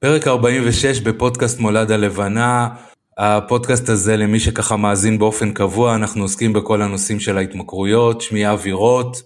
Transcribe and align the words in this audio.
פרק 0.00 0.26
46 0.28 1.00
בפודקאסט 1.00 1.60
מולד 1.60 1.90
הלבנה. 1.90 2.68
הפודקאסט 3.18 3.88
הזה 3.88 4.16
למי 4.16 4.40
שככה 4.40 4.76
מאזין 4.76 5.18
באופן 5.18 5.52
קבוע, 5.52 5.94
אנחנו 5.94 6.22
עוסקים 6.22 6.52
בכל 6.52 6.82
הנושאים 6.82 7.20
של 7.20 7.38
ההתמכרויות, 7.38 8.20
שמי 8.20 8.52
אבי 8.52 8.72
רוט, 8.72 9.16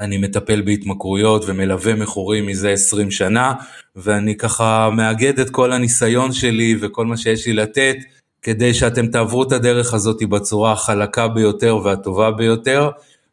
אני 0.00 0.18
מטפל 0.18 0.60
בהתמכרויות 0.60 1.44
ומלווה 1.46 1.94
מכורים 1.94 2.46
מזה 2.46 2.70
20 2.70 3.10
שנה, 3.10 3.54
ואני 3.96 4.36
ככה 4.36 4.90
מאגד 4.92 5.40
את 5.40 5.50
כל 5.50 5.72
הניסיון 5.72 6.32
שלי 6.32 6.76
וכל 6.80 7.06
מה 7.06 7.16
שיש 7.16 7.46
לי 7.46 7.52
לתת, 7.52 7.96
כדי 8.42 8.74
שאתם 8.74 9.06
תעברו 9.06 9.42
את 9.42 9.52
הדרך 9.52 9.94
הזאת 9.94 10.22
בצורה 10.22 10.72
החלקה 10.72 11.28
ביותר 11.28 11.76
והטובה 11.84 12.30
ביותר. 12.30 12.90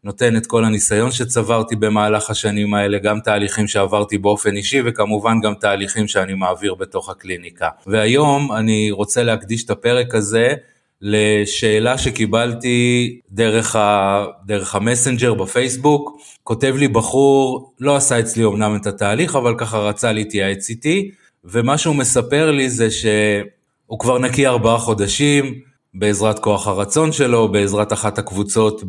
נותן 0.07 0.37
את 0.37 0.47
כל 0.47 0.65
הניסיון 0.65 1.11
שצברתי 1.11 1.75
במהלך 1.75 2.29
השנים 2.29 2.73
האלה, 2.73 2.97
גם 2.97 3.19
תהליכים 3.19 3.67
שעברתי 3.67 4.17
באופן 4.17 4.55
אישי 4.55 4.81
וכמובן 4.85 5.41
גם 5.41 5.53
תהליכים 5.53 6.07
שאני 6.07 6.33
מעביר 6.33 6.75
בתוך 6.75 7.09
הקליניקה. 7.09 7.69
והיום 7.87 8.51
אני 8.51 8.91
רוצה 8.91 9.23
להקדיש 9.23 9.65
את 9.65 9.69
הפרק 9.69 10.15
הזה 10.15 10.53
לשאלה 11.01 11.97
שקיבלתי 11.97 13.19
דרך, 13.31 13.75
ה, 13.75 14.25
דרך 14.45 14.75
המסנג'ר 14.75 15.33
בפייסבוק. 15.33 16.21
כותב 16.43 16.75
לי 16.77 16.87
בחור, 16.87 17.73
לא 17.79 17.95
עשה 17.95 18.19
אצלי 18.19 18.45
אמנם 18.45 18.75
את 18.75 18.87
התהליך, 18.87 19.35
אבל 19.35 19.55
ככה 19.57 19.77
רצה 19.77 20.11
להתייעץ 20.11 20.69
איתי, 20.69 21.11
ומה 21.43 21.77
שהוא 21.77 21.95
מספר 21.95 22.51
לי 22.51 22.69
זה 22.69 22.91
שהוא 22.91 23.99
כבר 23.99 24.19
נקי 24.19 24.47
ארבעה 24.47 24.77
חודשים, 24.77 25.59
בעזרת 25.99 26.39
כוח 26.39 26.67
הרצון 26.67 27.11
שלו, 27.11 27.47
בעזרת 27.51 27.93
אחת 27.93 28.17
הקבוצות 28.17 28.83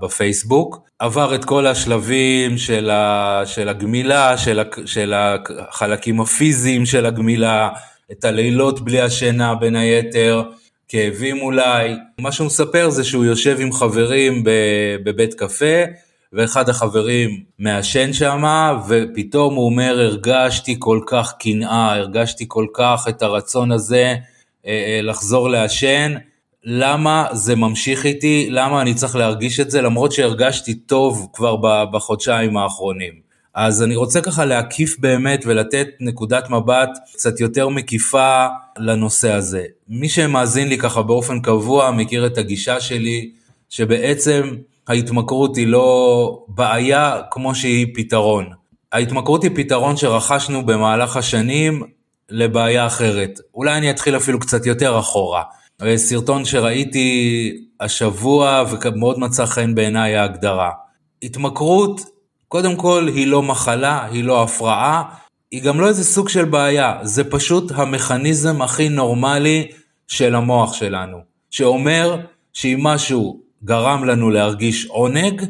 בפייסבוק. 0.00 0.80
עבר 0.98 1.34
את 1.34 1.44
כל 1.44 1.66
השלבים 1.66 2.58
של, 2.58 2.90
ה, 2.90 3.42
של 3.46 3.68
הגמילה, 3.68 4.38
של, 4.38 4.60
ה, 4.60 4.64
של 4.86 5.14
החלקים 5.16 6.20
הפיזיים 6.20 6.86
של 6.86 7.06
הגמילה, 7.06 7.68
את 8.12 8.24
הלילות 8.24 8.80
בלי 8.80 9.00
השינה 9.00 9.54
בין 9.54 9.76
היתר, 9.76 10.42
כאבים 10.88 11.40
אולי. 11.40 11.94
מה 12.20 12.32
שהוא 12.32 12.46
מספר 12.46 12.90
זה 12.90 13.04
שהוא 13.04 13.24
יושב 13.24 13.56
עם 13.60 13.72
חברים 13.72 14.42
בבית 15.04 15.34
קפה, 15.34 15.84
ואחד 16.32 16.68
החברים 16.68 17.30
מעשן 17.58 18.12
שם, 18.12 18.42
ופתאום 18.88 19.54
הוא 19.54 19.66
אומר, 19.66 20.00
הרגשתי 20.00 20.76
כל 20.78 21.00
כך 21.06 21.34
קנאה, 21.40 21.94
הרגשתי 21.94 22.44
כל 22.48 22.66
כך 22.74 23.06
את 23.08 23.22
הרצון 23.22 23.72
הזה 23.72 24.14
אה, 24.66 24.70
אה, 24.70 25.00
לחזור 25.02 25.50
לעשן, 25.50 26.14
למה 26.70 27.26
זה 27.32 27.56
ממשיך 27.56 28.06
איתי, 28.06 28.46
למה 28.50 28.82
אני 28.82 28.94
צריך 28.94 29.16
להרגיש 29.16 29.60
את 29.60 29.70
זה, 29.70 29.82
למרות 29.82 30.12
שהרגשתי 30.12 30.74
טוב 30.74 31.28
כבר 31.32 31.56
בחודשיים 31.92 32.56
האחרונים. 32.56 33.12
אז 33.54 33.82
אני 33.82 33.96
רוצה 33.96 34.20
ככה 34.20 34.44
להקיף 34.44 34.96
באמת 34.98 35.42
ולתת 35.46 35.86
נקודת 36.00 36.50
מבט 36.50 36.88
קצת 37.12 37.40
יותר 37.40 37.68
מקיפה 37.68 38.46
לנושא 38.78 39.32
הזה. 39.32 39.64
מי 39.88 40.08
שמאזין 40.08 40.68
לי 40.68 40.78
ככה 40.78 41.02
באופן 41.02 41.40
קבוע 41.40 41.90
מכיר 41.90 42.26
את 42.26 42.38
הגישה 42.38 42.80
שלי, 42.80 43.30
שבעצם 43.70 44.56
ההתמכרות 44.88 45.56
היא 45.56 45.66
לא 45.66 46.44
בעיה 46.48 47.20
כמו 47.30 47.54
שהיא 47.54 47.86
פתרון. 47.94 48.46
ההתמכרות 48.92 49.42
היא 49.42 49.50
פתרון 49.54 49.96
שרכשנו 49.96 50.66
במהלך 50.66 51.16
השנים 51.16 51.82
לבעיה 52.30 52.86
אחרת. 52.86 53.40
אולי 53.54 53.76
אני 53.76 53.90
אתחיל 53.90 54.16
אפילו 54.16 54.38
קצת 54.38 54.66
יותר 54.66 54.98
אחורה. 54.98 55.42
סרטון 55.96 56.44
שראיתי 56.44 57.50
השבוע 57.80 58.64
ומאוד 58.70 59.18
מצא 59.18 59.46
חן 59.46 59.74
בעיניי 59.74 60.16
ההגדרה. 60.16 60.70
התמכרות, 61.22 62.00
קודם 62.48 62.76
כל 62.76 63.08
היא 63.14 63.26
לא 63.26 63.42
מחלה, 63.42 64.04
היא 64.04 64.24
לא 64.24 64.42
הפרעה, 64.42 65.02
היא 65.50 65.62
גם 65.62 65.80
לא 65.80 65.88
איזה 65.88 66.04
סוג 66.04 66.28
של 66.28 66.44
בעיה, 66.44 66.98
זה 67.02 67.24
פשוט 67.24 67.72
המכניזם 67.74 68.62
הכי 68.62 68.88
נורמלי 68.88 69.68
של 70.08 70.34
המוח 70.34 70.72
שלנו, 70.72 71.18
שאומר 71.50 72.20
שאם 72.52 72.78
משהו 72.82 73.40
גרם 73.64 74.04
לנו 74.04 74.30
להרגיש 74.30 74.86
עונג, 74.86 75.42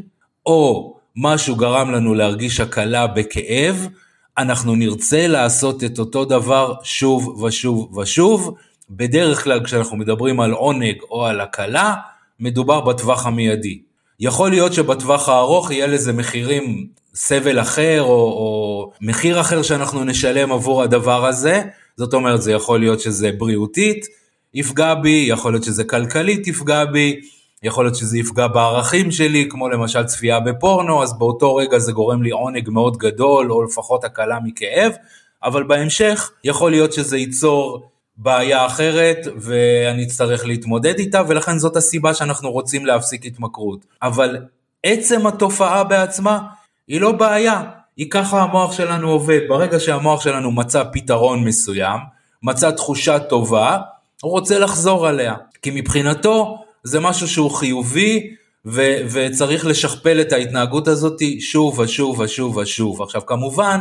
או 0.46 0.94
משהו 1.16 1.56
גרם 1.56 1.90
לנו 1.90 2.14
להרגיש 2.14 2.60
הקלה 2.60 3.06
בכאב, 3.06 3.88
אנחנו 4.38 4.74
נרצה 4.74 5.26
לעשות 5.26 5.84
את 5.84 5.98
אותו 5.98 6.24
דבר 6.24 6.74
שוב 6.82 7.42
ושוב 7.42 7.98
ושוב, 7.98 8.54
בדרך 8.90 9.44
כלל 9.44 9.64
כשאנחנו 9.64 9.96
מדברים 9.96 10.40
על 10.40 10.52
עונג 10.52 10.96
או 11.10 11.26
על 11.26 11.40
הקלה, 11.40 11.94
מדובר 12.40 12.80
בטווח 12.80 13.26
המיידי. 13.26 13.78
יכול 14.20 14.50
להיות 14.50 14.72
שבטווח 14.72 15.28
הארוך 15.28 15.70
יהיה 15.70 15.86
לזה 15.86 16.12
מחירים, 16.12 16.86
סבל 17.14 17.60
אחר 17.60 18.02
או, 18.02 18.08
או 18.08 18.90
מחיר 19.00 19.40
אחר 19.40 19.62
שאנחנו 19.62 20.04
נשלם 20.04 20.52
עבור 20.52 20.82
הדבר 20.82 21.26
הזה, 21.26 21.62
זאת 21.96 22.14
אומרת 22.14 22.42
זה 22.42 22.52
יכול 22.52 22.80
להיות 22.80 23.00
שזה 23.00 23.30
בריאותית 23.38 24.06
יפגע 24.54 24.94
בי, 24.94 25.26
יכול 25.28 25.52
להיות 25.52 25.64
שזה 25.64 25.84
כלכלית 25.84 26.46
יפגע 26.46 26.84
בי, 26.84 27.20
יכול 27.62 27.84
להיות 27.84 27.96
שזה 27.96 28.18
יפגע 28.18 28.46
בערכים 28.46 29.10
שלי, 29.10 29.46
כמו 29.50 29.68
למשל 29.68 30.04
צפייה 30.04 30.40
בפורנו, 30.40 31.02
אז 31.02 31.18
באותו 31.18 31.56
רגע 31.56 31.78
זה 31.78 31.92
גורם 31.92 32.22
לי 32.22 32.30
עונג 32.30 32.70
מאוד 32.70 32.96
גדול, 32.96 33.52
או 33.52 33.62
לפחות 33.62 34.04
הקלה 34.04 34.38
מכאב, 34.44 34.92
אבל 35.42 35.62
בהמשך 35.62 36.30
יכול 36.44 36.70
להיות 36.70 36.92
שזה 36.92 37.18
ייצור 37.18 37.88
בעיה 38.18 38.66
אחרת 38.66 39.26
ואני 39.36 40.04
אצטרך 40.04 40.46
להתמודד 40.46 40.98
איתה 40.98 41.22
ולכן 41.28 41.58
זאת 41.58 41.76
הסיבה 41.76 42.14
שאנחנו 42.14 42.50
רוצים 42.50 42.86
להפסיק 42.86 43.26
התמכרות. 43.26 43.86
אבל 44.02 44.36
עצם 44.82 45.26
התופעה 45.26 45.84
בעצמה 45.84 46.40
היא 46.88 47.00
לא 47.00 47.12
בעיה, 47.12 47.62
היא 47.96 48.10
ככה 48.10 48.42
המוח 48.42 48.72
שלנו 48.72 49.10
עובד. 49.10 49.40
ברגע 49.48 49.80
שהמוח 49.80 50.22
שלנו 50.22 50.52
מצא 50.52 50.82
פתרון 50.92 51.44
מסוים, 51.44 51.98
מצא 52.42 52.70
תחושה 52.70 53.18
טובה, 53.18 53.78
הוא 54.22 54.32
רוצה 54.32 54.58
לחזור 54.58 55.06
עליה. 55.06 55.34
כי 55.62 55.70
מבחינתו 55.74 56.58
זה 56.82 57.00
משהו 57.00 57.28
שהוא 57.28 57.50
חיובי 57.50 58.34
ו- 58.66 58.98
וצריך 59.10 59.66
לשכפל 59.66 60.20
את 60.20 60.32
ההתנהגות 60.32 60.88
הזאת 60.88 61.22
שוב 61.40 61.78
ושוב 61.78 62.20
ושוב 62.20 62.56
ושוב. 62.56 63.02
עכשיו 63.02 63.26
כמובן, 63.26 63.80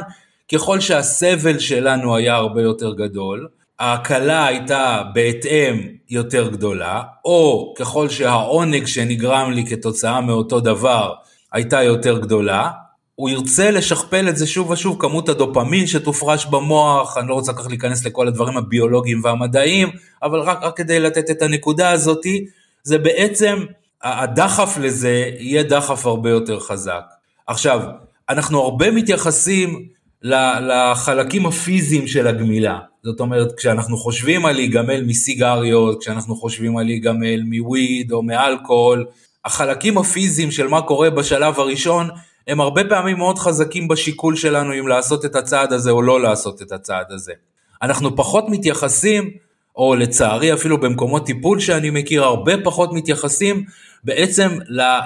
ככל 0.54 0.80
שהסבל 0.80 1.60
שלנו 1.60 2.16
היה 2.16 2.36
הרבה 2.36 2.62
יותר 2.62 2.94
גדול, 2.94 3.48
ההקלה 3.80 4.46
הייתה 4.48 5.04
בהתאם 5.14 5.88
יותר 6.10 6.50
גדולה, 6.50 7.02
או 7.26 7.74
ככל 7.78 8.10
שהעונג 8.10 8.86
שנגרם 8.86 9.52
לי 9.52 9.66
כתוצאה 9.66 10.22
מאותו 10.22 10.60
דבר 10.60 11.14
הייתה 11.54 11.84
יותר 11.84 12.18
גדולה, 12.18 12.70
הוא 13.16 13.30
ירצה 13.30 13.72
לשכפל 13.72 14.30
את 14.30 14.38
זה 14.38 14.48
שוב 14.48 14.70
ושוב, 14.70 14.98
כמות 15.00 15.30
הדופמין 15.30 15.88
שתופרש 15.88 16.46
במוח, 16.46 17.18
אני 17.18 17.28
לא 17.28 17.34
רוצה 17.34 17.54
כך 17.54 17.68
להיכנס 17.70 18.06
לכל 18.06 18.28
הדברים 18.28 18.58
הביולוגיים 18.58 19.22
והמדעיים, 19.24 19.90
אבל 20.24 20.40
רק, 20.40 20.64
רק 20.64 20.78
כדי 20.78 21.00
לתת 21.00 21.30
את 21.30 21.42
הנקודה 21.42 21.92
הזאתי, 21.92 22.46
זה 22.84 22.98
בעצם, 22.98 23.66
הדחף 24.04 24.78
לזה 24.82 25.32
יהיה 25.40 25.64
דחף 25.64 26.06
הרבה 26.06 26.30
יותר 26.30 26.60
חזק. 26.60 27.04
עכשיו, 27.48 27.82
אנחנו 28.30 28.62
הרבה 28.62 28.92
מתייחסים 28.92 29.88
לחלקים 30.22 31.46
הפיזיים 31.46 32.08
של 32.08 32.28
הגמילה. 32.28 32.80
זאת 33.08 33.20
אומרת, 33.20 33.54
כשאנחנו 33.58 33.98
חושבים 33.98 34.46
על 34.46 34.56
להיגמל 34.56 35.04
מסיגריות, 35.04 36.00
כשאנחנו 36.02 36.36
חושבים 36.36 36.78
על 36.78 36.86
להיגמל 36.86 37.42
מוויד 37.44 38.12
או 38.12 38.24
מאלכוהול, 38.24 39.06
החלקים 39.46 39.98
הפיזיים 39.98 40.52
של 40.52 40.68
מה 40.68 40.82
קורה 40.82 41.10
בשלב 41.10 41.60
הראשון, 41.60 42.10
הם 42.48 42.62
הרבה 42.62 42.84
פעמים 42.90 43.18
מאוד 43.18 43.40
חזקים 43.40 43.88
בשיקול 43.88 44.36
שלנו 44.36 44.80
אם 44.80 44.88
לעשות 44.88 45.26
את 45.26 45.36
הצעד 45.36 45.74
הזה 45.74 45.92
או 45.92 46.02
לא 46.02 46.22
לעשות 46.22 46.62
את 46.62 46.72
הצעד 46.72 47.06
הזה. 47.10 47.34
אנחנו 47.82 48.16
פחות 48.16 48.46
מתייחסים, 48.50 49.32
או 49.76 49.96
לצערי 49.96 50.54
אפילו 50.54 50.80
במקומות 50.80 51.26
טיפול 51.26 51.60
שאני 51.60 51.90
מכיר, 51.90 52.24
הרבה 52.24 52.54
פחות 52.64 52.94
מתייחסים 52.94 53.64
בעצם 54.04 54.50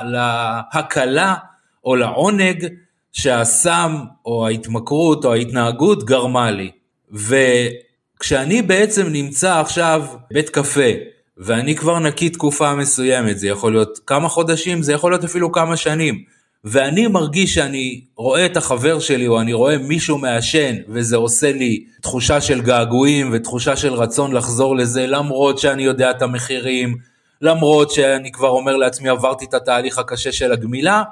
להקלה 0.04 1.36
או 1.86 1.96
לעונג 1.96 2.68
שהסם 3.14 3.96
או 4.26 4.48
ההתמכרות 4.48 5.26
או 5.26 5.34
ההתנהגות 5.34 6.04
גרמה 6.04 6.52
לי. 6.52 6.72
וכשאני 8.22 8.62
בעצם 8.62 9.08
נמצא 9.08 9.60
עכשיו 9.60 10.06
בית 10.32 10.50
קפה, 10.50 10.90
ואני 11.38 11.76
כבר 11.76 12.00
נקי 12.00 12.30
תקופה 12.30 12.76
מסוימת, 12.76 13.40
זה 13.40 13.48
יכול 13.48 13.72
להיות 13.72 14.00
כמה 14.08 14.30
חודשים, 14.30 14.82
זה 14.82 14.94
יכול 14.94 15.12
להיות 15.12 15.24
אפילו 15.24 15.52
כמה 15.52 15.78
שנים, 15.78 16.24
ואני 16.64 17.08
מרגיש 17.08 17.54
שאני 17.54 18.02
רואה 18.16 18.46
את 18.46 18.58
החבר 18.58 19.00
שלי 19.00 19.28
או 19.28 19.42
אני 19.42 19.54
רואה 19.54 19.78
מישהו 19.78 20.18
מעשן 20.18 20.76
וזה 20.90 21.16
עושה 21.16 21.52
לי 21.52 21.84
תחושה 22.02 22.42
של 22.42 22.62
געגועים 22.62 23.30
ותחושה 23.34 23.76
של 23.76 23.94
רצון 23.94 24.32
לחזור 24.32 24.76
לזה 24.76 25.08
למרות 25.08 25.60
שאני 25.60 25.84
יודע 25.84 26.12
את 26.12 26.22
המחירים, 26.22 26.96
למרות 27.42 27.92
שאני 27.92 28.32
כבר 28.32 28.50
אומר 28.50 28.76
לעצמי 28.76 29.10
עברתי 29.10 29.46
את 29.46 29.54
התהליך 29.54 29.98
הקשה 29.98 30.32
של 30.32 30.52
הגמילה, 30.52 31.04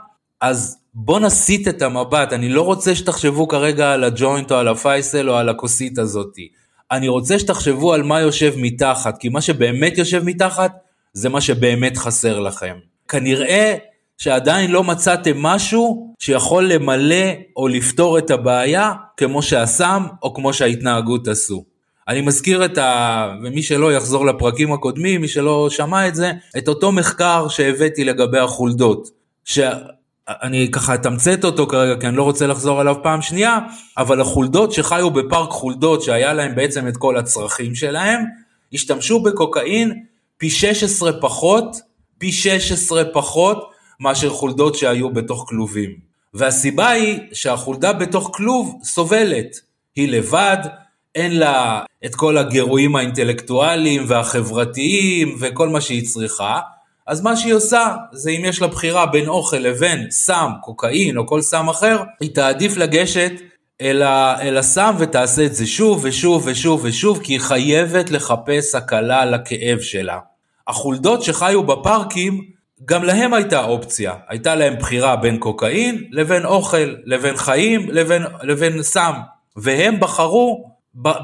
אז 0.42 0.78
בוא 0.94 1.19
נסיט 1.19 1.68
את 1.68 1.81
המבט, 1.81 2.33
אני 2.33 2.50
לא 2.50 2.62
רוצה 2.62 2.95
שתחשבו 2.95 3.48
כרגע 3.48 3.94
על 3.94 4.04
הג'וינט 4.04 4.51
או 4.51 4.57
על 4.57 4.68
הפייסל 4.68 5.30
או 5.30 5.36
על 5.36 5.50
הכוסית 5.50 6.00
הזאתי. 6.00 6.50
אני 6.91 7.07
רוצה 7.07 7.39
שתחשבו 7.39 7.94
על 7.94 8.03
מה 8.03 8.21
יושב 8.21 8.53
מתחת, 8.57 9.18
כי 9.18 9.30
מה 9.30 9.41
שבאמת 9.41 9.97
יושב 9.97 10.24
מתחת, 10.24 10.71
זה 11.13 11.30
מה 11.30 11.41
שבאמת 11.41 11.97
חסר 11.97 12.39
לכם. 12.39 12.75
כנראה 13.07 13.75
שעדיין 14.18 14.71
לא 14.71 14.83
מצאתם 14.83 15.38
משהו 15.38 16.13
שיכול 16.19 16.65
למלא 16.65 17.25
או 17.57 17.68
לפתור 17.68 18.18
את 18.18 18.31
הבעיה 18.31 18.94
כמו 19.18 19.41
שהסם 19.41 20.03
או 20.24 20.33
כמו 20.33 20.53
שההתנהגות 20.53 21.27
עשו. 21.27 21.63
אני 22.07 22.21
מזכיר 22.21 22.65
את 22.65 22.77
ה... 22.77 23.27
ומי 23.44 23.63
שלא 23.63 23.94
יחזור 23.94 24.25
לפרקים 24.25 24.74
הקודמים, 24.74 25.21
מי 25.21 25.27
שלא 25.27 25.69
שמע 25.69 26.07
את 26.07 26.15
זה, 26.15 26.31
את 26.57 26.68
אותו 26.68 26.92
מחקר 26.92 27.47
שהבאתי 27.47 28.03
לגבי 28.03 28.39
החולדות. 28.39 29.09
שאני 30.30 30.72
ככה 30.72 30.96
אתמצת 30.96 31.46
אותו 31.46 31.68
כרגע 31.68 32.02
כי 32.02 32.08
אני 32.08 32.18
לא 32.18 32.24
רוצה 32.24 32.48
לחזור 32.48 32.81
עליו 32.81 32.96
פעם 33.04 33.22
שנייה, 33.22 33.60
אבל 33.98 34.22
החולדות 34.22 34.72
שחיו 34.72 35.12
בפארק 35.12 35.50
חולדות 35.50 36.04
שהיה 36.04 36.34
להם 36.34 36.56
בעצם 36.56 36.88
את 36.88 36.98
כל 36.98 37.18
הצרכים 37.18 37.76
שלהם, 37.76 38.26
השתמשו 38.74 39.24
בקוקאין 39.24 40.04
פי 40.38 40.50
16 40.50 41.22
פחות, 41.22 41.78
פי 42.18 42.31
16 42.31 43.04
פחות 43.14 43.72
מאשר 44.00 44.30
חולדות 44.30 44.76
שהיו 44.76 45.10
בתוך 45.10 45.46
כלובים. 45.48 45.90
והסיבה 46.34 46.90
היא 46.90 47.20
שהחולדה 47.34 47.94
בתוך 47.94 48.30
כלוב 48.34 48.80
סובלת, 48.84 49.60
היא 49.96 50.12
לבד, 50.12 50.58
אין 51.16 51.40
לה 51.40 51.84
את 52.06 52.16
כל 52.16 52.38
הגירויים 52.38 52.96
האינטלקטואליים 52.96 54.06
והחברתיים 54.08 55.38
וכל 55.40 55.70
מה 55.70 55.81
שהיא 55.81 56.08
צריכה, 56.08 56.60
אז 57.09 57.21
מה 57.21 57.38
שהיא 57.38 57.53
עושה 57.53 57.95
זה 58.11 58.29
אם 58.29 58.45
יש 58.45 58.61
לה 58.61 58.67
בחירה 58.67 59.06
בין 59.06 59.27
אוכל 59.27 59.57
לבין 59.57 60.07
סם, 60.11 60.51
קוקאין 60.61 61.17
או 61.17 61.27
כל 61.27 61.41
סם 61.41 61.69
אחר, 61.69 62.03
היא 62.19 62.35
תעדיף 62.35 62.77
לגשת 62.77 63.31
אל, 63.81 64.01
ה, 64.01 64.41
אל 64.41 64.57
הסם 64.57 64.95
ותעשה 65.00 65.45
את 65.45 65.56
זה 65.56 65.67
שוב 65.67 66.00
ושוב 66.03 66.44
ושוב 66.45 66.81
ושוב, 66.83 67.19
כי 67.23 67.33
היא 67.33 67.39
חייבת 67.39 68.11
לחפש 68.11 68.75
הקלה 68.75 69.25
לכאב 69.25 69.79
שלה. 69.79 70.19
החולדות 70.67 71.23
שחיו 71.23 71.63
בפארקים, 71.63 72.41
גם 72.85 73.03
להם 73.03 73.33
הייתה 73.33 73.63
אופציה. 73.63 74.13
הייתה 74.27 74.56
להם 74.56 74.75
בחירה 74.79 75.15
בין 75.15 75.38
קוקאין 75.38 76.03
לבין 76.11 76.45
אוכל, 76.45 76.95
לבין 77.06 77.38
חיים, 77.38 77.89
לבין, 77.91 78.23
לבין 78.41 78.83
סם. 78.83 79.13
והם 79.57 80.00
בחרו 80.00 80.69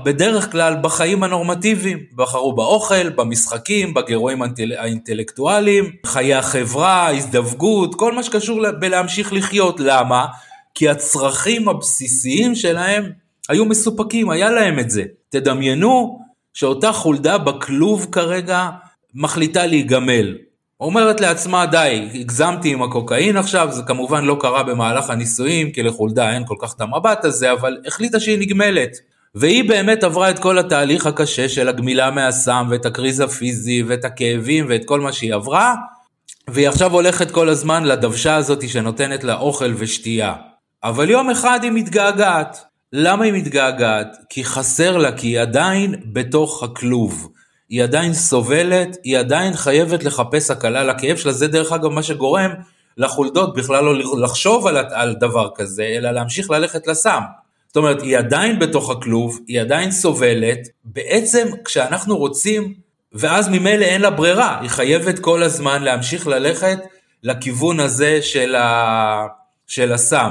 בדרך 0.05 0.51
כלל 0.51 0.75
בחיים 0.81 1.23
הנורמטיביים, 1.23 1.99
בחרו 2.15 2.55
באוכל, 2.55 3.09
במשחקים, 3.09 3.93
בגירויים 3.93 4.41
האינטלקטואליים, 4.77 5.91
חיי 6.05 6.35
החברה, 6.35 7.09
הזדווגות, 7.09 7.95
כל 7.95 8.11
מה 8.11 8.23
שקשור 8.23 8.71
בלהמשיך 8.79 9.33
לחיות. 9.33 9.79
למה? 9.79 10.25
כי 10.75 10.89
הצרכים 10.89 11.69
הבסיסיים 11.69 12.55
שלהם 12.55 13.11
היו 13.49 13.65
מסופקים, 13.65 14.29
היה 14.29 14.51
להם 14.51 14.79
את 14.79 14.89
זה. 14.89 15.03
תדמיינו 15.29 16.19
שאותה 16.53 16.91
חולדה 16.91 17.37
בכלוב 17.37 18.07
כרגע 18.11 18.69
מחליטה 19.13 19.65
להיגמל. 19.65 20.37
אומרת 20.79 21.21
לעצמה 21.21 21.65
די, 21.65 22.09
הגזמתי 22.13 22.73
עם 22.73 22.83
הקוקאין 22.83 23.37
עכשיו, 23.37 23.67
זה 23.71 23.83
כמובן 23.83 24.25
לא 24.25 24.37
קרה 24.39 24.63
במהלך 24.63 25.09
הניסויים, 25.09 25.71
כי 25.71 25.83
לחולדה 25.83 26.31
אין 26.33 26.43
כל 26.45 26.55
כך 26.61 26.73
את 26.75 26.81
המבט 26.81 27.25
הזה, 27.25 27.51
אבל 27.51 27.77
החליטה 27.87 28.19
שהיא 28.19 28.39
נגמלת. 28.39 28.91
והיא 29.35 29.69
באמת 29.69 30.03
עברה 30.03 30.29
את 30.29 30.39
כל 30.39 30.57
התהליך 30.57 31.05
הקשה 31.05 31.49
של 31.49 31.69
הגמילה 31.69 32.11
מהסם 32.11 32.67
ואת 32.69 32.85
הקריז 32.85 33.19
הפיזי 33.19 33.83
ואת 33.87 34.05
הכאבים 34.05 34.65
ואת 34.69 34.81
כל 34.85 34.99
מה 34.99 35.13
שהיא 35.13 35.33
עברה, 35.33 35.75
והיא 36.47 36.69
עכשיו 36.69 36.93
הולכת 36.93 37.31
כל 37.31 37.49
הזמן 37.49 37.83
לדוושה 37.83 38.35
הזאת 38.35 38.69
שנותנת 38.69 39.23
לה 39.23 39.35
אוכל 39.35 39.73
ושתייה. 39.77 40.33
אבל 40.83 41.09
יום 41.09 41.29
אחד 41.29 41.59
היא 41.63 41.71
מתגעגעת. 41.71 42.63
למה 42.93 43.25
היא 43.25 43.33
מתגעגעת? 43.33 44.17
כי 44.29 44.43
חסר 44.43 44.97
לה, 44.97 45.11
כי 45.11 45.27
היא 45.27 45.39
עדיין 45.39 45.95
בתוך 46.05 46.63
הכלוב. 46.63 47.29
היא 47.69 47.83
עדיין 47.83 48.13
סובלת, 48.13 48.97
היא 49.03 49.17
עדיין 49.17 49.53
חייבת 49.53 50.03
לחפש 50.03 50.51
הקלה 50.51 50.83
לכאב 50.83 51.17
שלה, 51.17 51.31
זה 51.31 51.47
דרך 51.47 51.71
אגב 51.71 51.89
מה 51.89 52.03
שגורם 52.03 52.51
לחולדות 52.97 53.55
בכלל 53.55 53.83
לא 53.83 54.19
לחשוב 54.21 54.67
על, 54.67 54.77
על 54.77 55.15
דבר 55.19 55.49
כזה, 55.55 55.83
אלא 55.83 56.11
להמשיך 56.11 56.49
ללכת 56.49 56.87
לסם. 56.87 57.21
זאת 57.75 57.83
אומרת, 57.83 58.01
היא 58.01 58.17
עדיין 58.17 58.59
בתוך 58.59 58.89
הכלוב, 58.89 59.39
היא 59.47 59.61
עדיין 59.61 59.91
סובלת, 59.91 60.59
בעצם 60.85 61.47
כשאנחנו 61.65 62.17
רוצים, 62.17 62.73
ואז 63.13 63.49
ממילא 63.49 63.85
אין 63.85 64.01
לה 64.01 64.09
ברירה, 64.09 64.59
היא 64.61 64.69
חייבת 64.69 65.19
כל 65.19 65.43
הזמן 65.43 65.83
להמשיך 65.83 66.27
ללכת 66.27 66.77
לכיוון 67.23 67.79
הזה 67.79 68.21
של, 68.21 68.55
ה... 68.55 69.25
של 69.67 69.93
הסם. 69.93 70.29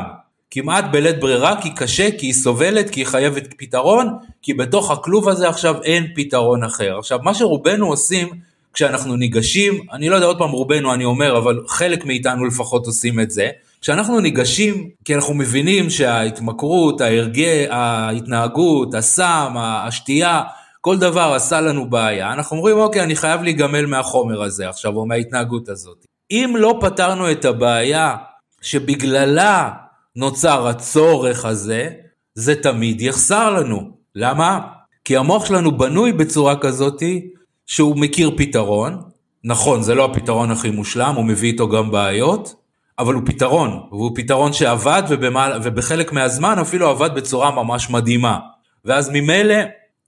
כמעט 0.51 0.85
בלית 0.93 1.21
ברירה, 1.21 1.63
כי 1.63 1.75
קשה, 1.75 2.11
כי 2.19 2.27
היא 2.27 2.33
סובלת, 2.33 2.91
כי 2.91 3.01
היא 3.01 3.07
חייבת 3.07 3.55
פתרון, 3.59 4.17
כי 4.43 4.55
בתוך 4.55 4.91
הכלוב 4.91 5.29
הזה 5.29 5.49
עכשיו 5.49 5.83
אין 5.83 6.07
פתרון 6.15 6.65
אחר. 6.65 6.99
עכשיו, 6.99 7.19
מה 7.23 7.35
שרובנו 7.35 7.87
עושים 7.87 8.29
כשאנחנו 8.75 9.17
ניגשים, 9.17 9.81
אני 9.93 10.09
לא 10.09 10.15
יודע 10.15 10.27
עוד 10.27 10.39
פעם 10.39 10.51
רובנו 10.51 10.95
אני 10.95 11.05
אומר, 11.05 11.39
אבל 11.39 11.61
חלק 11.69 12.05
מאיתנו 12.05 12.45
לפחות 12.45 12.87
עושים 12.87 13.21
את 13.21 13.31
זה, 13.31 13.51
כשאנחנו 13.85 14.21
ניגשים, 14.21 14.89
כי 15.05 15.15
אנחנו 15.15 15.35
מבינים 15.35 15.91
שההתמכרות, 15.91 17.01
ההרגה, 17.01 17.75
ההתנהגות, 17.75 18.95
הסם, 18.95 19.55
השתייה, 19.57 20.43
כל 20.81 20.99
דבר 20.99 21.33
עשה 21.37 21.61
לנו 21.61 21.91
בעיה, 21.91 22.33
אנחנו 22.33 22.57
אומרים 22.57 22.77
אוקיי, 22.77 23.03
אני 23.03 23.17
חייב 23.17 23.43
להיגמל 23.43 23.87
מהחומר 23.87 24.43
הזה 24.43 24.69
עכשיו, 24.69 24.97
או 24.97 25.07
מההתנהגות 25.07 25.69
הזאת. 25.69 26.07
אם 26.31 26.55
לא 26.59 26.79
פתרנו 26.81 27.31
את 27.31 27.45
הבעיה 27.45 28.17
שבגללה 28.63 29.71
נוצר 30.17 30.69
הצורך 30.69 31.45
הזה, 31.45 31.89
זה 32.35 32.63
תמיד 32.63 33.01
יחסר 33.01 33.51
לנו. 33.51 33.91
למה? 34.15 34.61
כי 35.05 35.17
המוח 35.17 35.47
שלנו 35.47 35.79
בנוי 35.79 36.13
בצורה 36.13 36.57
כזאתי 36.57 37.29
שהוא 37.67 37.97
מכיר 37.97 38.31
פתרון, 38.37 39.03
נכון, 39.45 39.83
זה 39.83 39.95
לא 39.95 40.05
הפתרון 40.05 40.51
הכי 40.51 40.71
מושלם, 40.71 41.15
הוא 41.17 41.25
מביא 41.25 41.53
איתו 41.53 41.69
גם 41.69 41.91
בעיות, 41.91 42.64
אבל 42.99 43.15
הוא 43.15 43.23
פתרון, 43.27 43.81
והוא 43.91 44.13
פתרון 44.15 44.53
שעבד 44.53 45.03
ובמעל, 45.09 45.61
ובחלק 45.65 46.13
מהזמן 46.13 46.59
אפילו 46.59 46.89
עבד 46.89 47.11
בצורה 47.15 47.51
ממש 47.51 47.91
מדהימה. 47.91 48.39
ואז 48.85 49.11
ממילא 49.13 49.55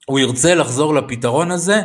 הוא 0.07 0.19
ירצה 0.19 0.55
לחזור 0.55 0.95
לפתרון 0.95 1.51
הזה 1.51 1.83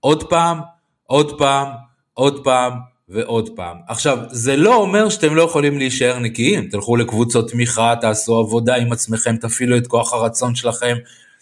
עוד 0.00 0.30
פעם, 0.30 0.60
עוד 1.06 1.38
פעם, 1.38 1.68
עוד 2.14 2.44
פעם 2.44 2.72
ועוד 3.08 3.48
פעם. 3.56 3.76
עכשיו, 3.88 4.18
זה 4.30 4.56
לא 4.56 4.76
אומר 4.76 5.08
שאתם 5.08 5.34
לא 5.34 5.42
יכולים 5.42 5.78
להישאר 5.78 6.18
נקיים, 6.18 6.68
תלכו 6.68 6.96
לקבוצות 6.96 7.50
תמיכה, 7.50 7.94
תעשו 8.00 8.38
עבודה 8.38 8.74
עם 8.74 8.92
עצמכם, 8.92 9.36
תפעילו 9.36 9.76
את 9.76 9.86
כוח 9.86 10.12
הרצון 10.12 10.54
שלכם, 10.54 10.96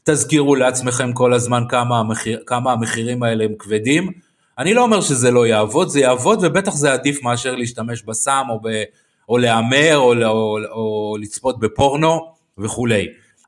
תזכירו 0.05 0.55
לעצמכם 0.55 1.13
כל 1.13 1.33
הזמן 1.33 1.63
כמה, 1.69 1.99
המחיר, 1.99 2.43
כמה 2.47 2.73
המחירים 2.73 3.23
האלה 3.23 3.45
הם 3.45 3.53
כבדים. 3.59 4.13
אני 4.59 4.75
לא 4.75 4.83
אומר 4.83 5.01
שזה 5.01 5.31
לא 5.31 5.47
יעבוד, 5.47 5.89
זה 5.89 6.01
יעבוד 6.01 6.39
ובטח 6.43 6.75
זה 6.75 6.93
עדיף 6.93 7.23
מאשר 7.23 7.55
להשתמש 7.55 8.03
בסם 8.03 8.47
או, 8.51 8.61
ב, 8.63 8.83
או 9.29 9.39
להמר 9.39 9.97
או, 9.97 10.15
או, 10.25 10.59
או 10.71 11.17
לצפות 11.21 11.61
בפורנו 11.61 12.33
וכולי. 12.59 13.07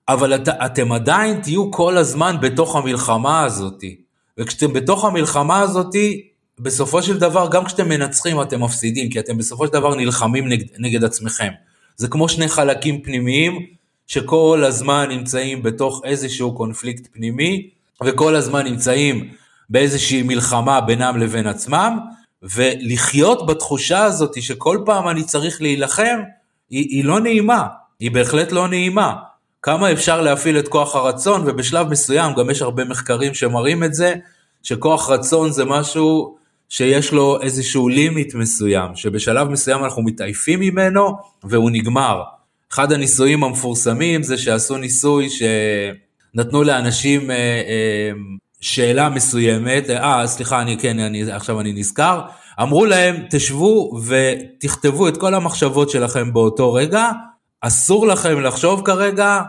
אבל 0.08 0.34
את, 0.34 0.48
אתם 0.48 0.92
עדיין 0.92 1.40
תהיו 1.40 1.70
כל 1.70 1.96
הזמן 1.96 2.36
בתוך 2.40 2.76
המלחמה 2.76 3.44
הזאתי. 3.44 3.96
וכשאתם 4.38 4.72
בתוך 4.72 5.05
המלחמה 5.05 5.60
הזאתי, 5.60 6.29
בסופו 6.58 7.02
של 7.02 7.19
דבר, 7.19 7.48
גם 7.50 7.64
כשאתם 7.64 7.88
מנצחים 7.88 8.43
אתם 8.43 8.62
מפסידים, 8.62 9.10
כי 9.10 9.19
אתם 9.20 9.38
בסופו 9.38 9.67
של 9.67 9.72
דבר 9.72 9.94
נלחמים 9.94 10.48
נגד, 10.48 10.67
נגד 10.79 11.05
עצמכם. 11.05 11.52
זה 11.96 12.08
כמו 12.08 12.29
שני 12.29 12.48
חלקים 12.48 13.02
פנימיים, 13.02 13.67
שכל 14.06 14.64
הזמן 14.67 15.06
נמצאים 15.08 15.62
בתוך 15.62 16.02
איזשהו 16.05 16.55
קונפליקט 16.55 17.08
פנימי, 17.12 17.70
וכל 18.05 18.34
הזמן 18.34 18.64
נמצאים 18.67 19.31
באיזושהי 19.74 20.22
מלחמה 20.22 20.81
בינם 20.81 21.16
לבין 21.16 21.46
עצמם, 21.46 21.98
ולחיות 22.43 23.46
בתחושה 23.46 24.04
הזאת 24.04 24.43
שכל 24.43 24.78
פעם 24.84 25.08
אני 25.08 25.24
צריך 25.24 25.62
להילחם, 25.62 26.20
היא, 26.70 26.86
היא 26.88 27.04
לא 27.04 27.20
נעימה, 27.20 27.66
היא 28.00 28.10
בהחלט 28.10 28.52
לא 28.52 28.69
נעימה. 28.69 29.14
כמה 29.62 29.93
אפשר 29.93 30.20
להפעיל 30.20 30.58
את 30.58 30.69
כוח 30.69 30.96
הרצון, 30.96 31.43
ובשלב 31.46 31.88
מסוים 31.88 32.34
גם 32.34 32.50
יש 32.50 32.62
הרבה 32.62 32.84
מחקרים 32.84 33.34
שמראים 33.34 33.84
את 33.84 33.94
זה, 33.94 34.14
שכוח 34.62 35.10
רצון 35.10 35.52
זה 35.52 35.64
משהו 35.64 36.36
שיש 36.69 37.12
לו 37.12 37.43
איזשהו 37.43 37.88
לימיט 37.88 38.34
מסוים, 38.34 38.96
שבשלב 38.96 39.48
מסוים 39.48 39.84
אנחנו 39.84 40.02
מתעייפים 40.02 40.60
ממנו 40.60 41.16
והוא 41.44 41.70
נגמר. 41.70 42.22
אחד 42.72 42.93
הניסויים 42.93 43.44
המפורסמים 43.44 44.22
זה 44.22 44.38
שעשו 44.38 44.76
ניסוי 44.76 45.28
שנתנו 45.31 46.62
לאנשים 46.62 47.31
אה, 47.31 47.36
אה, 47.36 48.10
שאלה 48.64 49.08
מסוימת, 49.08 49.90
אה 49.90 50.26
סליחה, 50.26 50.62
אני 50.62 50.78
כן, 50.78 50.98
אני, 50.98 51.32
עכשיו 51.32 51.60
אני 51.60 51.72
נזכר, 51.72 52.20
אמרו 52.62 52.84
להם 52.84 53.16
תשבו 53.30 54.00
ותכתבו 54.06 55.08
את 55.08 55.16
כל 55.16 55.34
המחשבות 55.34 55.90
שלכם 55.90 56.32
באותו 56.32 56.72
רגע, 56.72 57.10
אסור 57.60 58.06
לכם 58.06 58.40
לחשוב 58.40 58.82
כרגע 58.84 59.40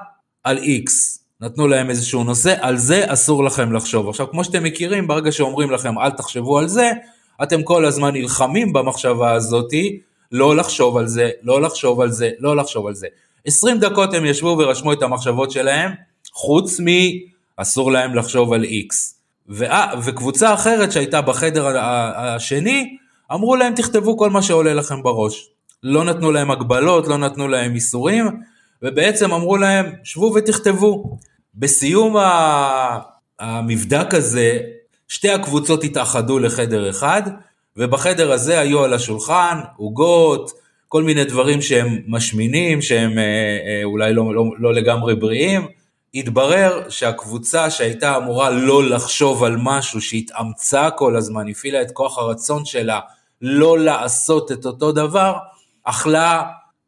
על 0.44 0.58
איקס. 0.58 1.20
נתנו 1.42 1.68
להם 1.68 1.90
איזשהו 1.90 2.24
נושא, 2.24 2.56
על 2.60 2.78
זה 2.78 3.04
אסור 3.08 3.44
לכם 3.44 3.74
לחשוב. 3.74 4.10
עכשיו, 4.10 4.32
כמו 4.32 4.44
שאתם 4.44 4.64
מכירים, 4.64 5.08
ברגע 5.08 5.32
שאומרים 5.32 5.72
לכם 5.72 6.00
אל 6.00 6.12
תחשבו 6.12 6.58
על 6.58 6.68
זה, 6.68 6.92
אתם 7.44 7.64
כל 7.64 7.86
הזמן 7.86 8.14
נלחמים 8.14 8.74
במחשבה 8.74 9.32
הזאתי, 9.32 10.00
לא 10.32 10.56
לחשוב 10.56 10.98
על 10.98 11.08
זה, 11.08 11.30
לא 11.44 11.62
לחשוב 11.62 12.02
על 12.02 12.12
זה, 12.12 12.30
לא 12.40 12.56
לחשוב 12.56 12.88
על 12.88 12.96
זה. 12.96 13.08
20 13.46 13.80
דקות 13.80 14.14
הם 14.14 14.26
ישבו 14.26 14.56
ורשמו 14.60 14.94
את 14.94 15.02
המחשבות 15.02 15.52
שלהם, 15.52 15.92
חוץ 16.34 16.80
מ... 16.80 16.86
אסור 17.58 17.92
להם 17.92 18.16
לחשוב 18.16 18.54
על 18.54 18.64
איקס. 18.64 19.22
וקבוצה 20.04 20.54
אחרת 20.54 20.92
שהייתה 20.92 21.22
בחדר 21.22 21.78
השני, 22.16 22.98
אמרו 23.34 23.56
להם 23.56 23.76
תכתבו 23.76 24.18
כל 24.18 24.30
מה 24.30 24.42
שעולה 24.42 24.74
לכם 24.74 25.04
בראש. 25.04 25.50
לא 25.84 26.04
נתנו 26.04 26.32
להם 26.32 26.52
הגבלות, 26.52 27.08
לא 27.08 27.18
נתנו 27.18 27.48
להם 27.48 27.76
איסורים, 27.76 28.26
ובעצם 28.82 29.34
אמרו 29.34 29.58
להם 29.58 29.86
שבו 30.04 30.34
ותכתבו. 30.36 31.18
בסיום. 31.56 32.16
המבדק 33.40 34.14
הזה, 34.14 34.60
שתי 35.08 35.30
הקבוצות 35.30 35.84
התאחדו 35.84 36.40
לחדר 36.40 36.90
אחד, 36.90 37.22
ובחדר 37.78 38.32
הזה 38.32 38.60
היו 38.60 38.84
על 38.84 38.94
השולחן 38.94 39.60
עוגות, 39.78 40.52
כל 40.88 41.04
מיני 41.04 41.24
דברים 41.24 41.62
שהם 41.62 42.00
משמינים, 42.08 42.82
שהם 42.82 43.18
אה, 43.18 43.24
אה, 43.24 43.84
אולי 43.84 44.14
לא, 44.14 44.36
לא, 44.36 44.44
לא 44.58 44.74
לגמרי 44.74 45.16
בריאים. 45.16 45.68
התברר 46.16 46.90
שהקבוצה 46.90 47.70
שהייתה 47.70 48.18
אמורה 48.18 48.50
לא 48.50 48.90
לחשוב 48.90 49.44
על 49.44 49.58
משהו, 49.60 50.02
שהתאמצה 50.02 50.90
כל 50.90 51.16
הזמן, 51.16 51.50
הפעילה 51.50 51.82
את 51.82 51.92
כוח 51.92 52.18
הרצון 52.18 52.66
שלה 52.66 53.00
לא 53.42 53.80
לעשות 53.80 54.52
את 54.52 54.66
אותו 54.66 54.92
דבר, 54.92 55.36
אכלה, 55.84 56.44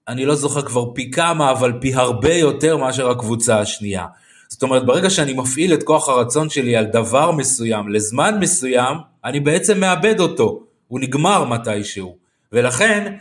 אני 0.07 0.25
לא 0.25 0.35
זוכר 0.35 0.61
כבר 0.61 0.85
פי 0.93 1.11
כמה, 1.11 1.51
אבל 1.51 1.73
פי 1.81 1.93
הרבה 1.93 2.33
יותר 2.33 2.77
מאשר 2.77 3.09
הקבוצה 3.09 3.59
השנייה. 3.59 4.05
זאת 4.47 4.63
אומרת, 4.63 4.85
ברגע 4.85 5.09
שאני 5.09 5.33
מפעיל 5.33 5.73
את 5.73 5.83
כוח 5.83 6.09
הרצון 6.09 6.49
שלי 6.49 6.75
על 6.75 6.85
דבר 6.85 7.31
מסוים 7.31 7.89
לזמן 7.89 8.39
מסוים, 8.39 8.97
אני 9.25 9.39
בעצם 9.39 9.79
מאבד 9.79 10.19
אותו, 10.19 10.63
הוא 10.87 10.99
נגמר 10.99 11.43
מתישהו. 11.45 12.17
ולכן, 12.51 13.13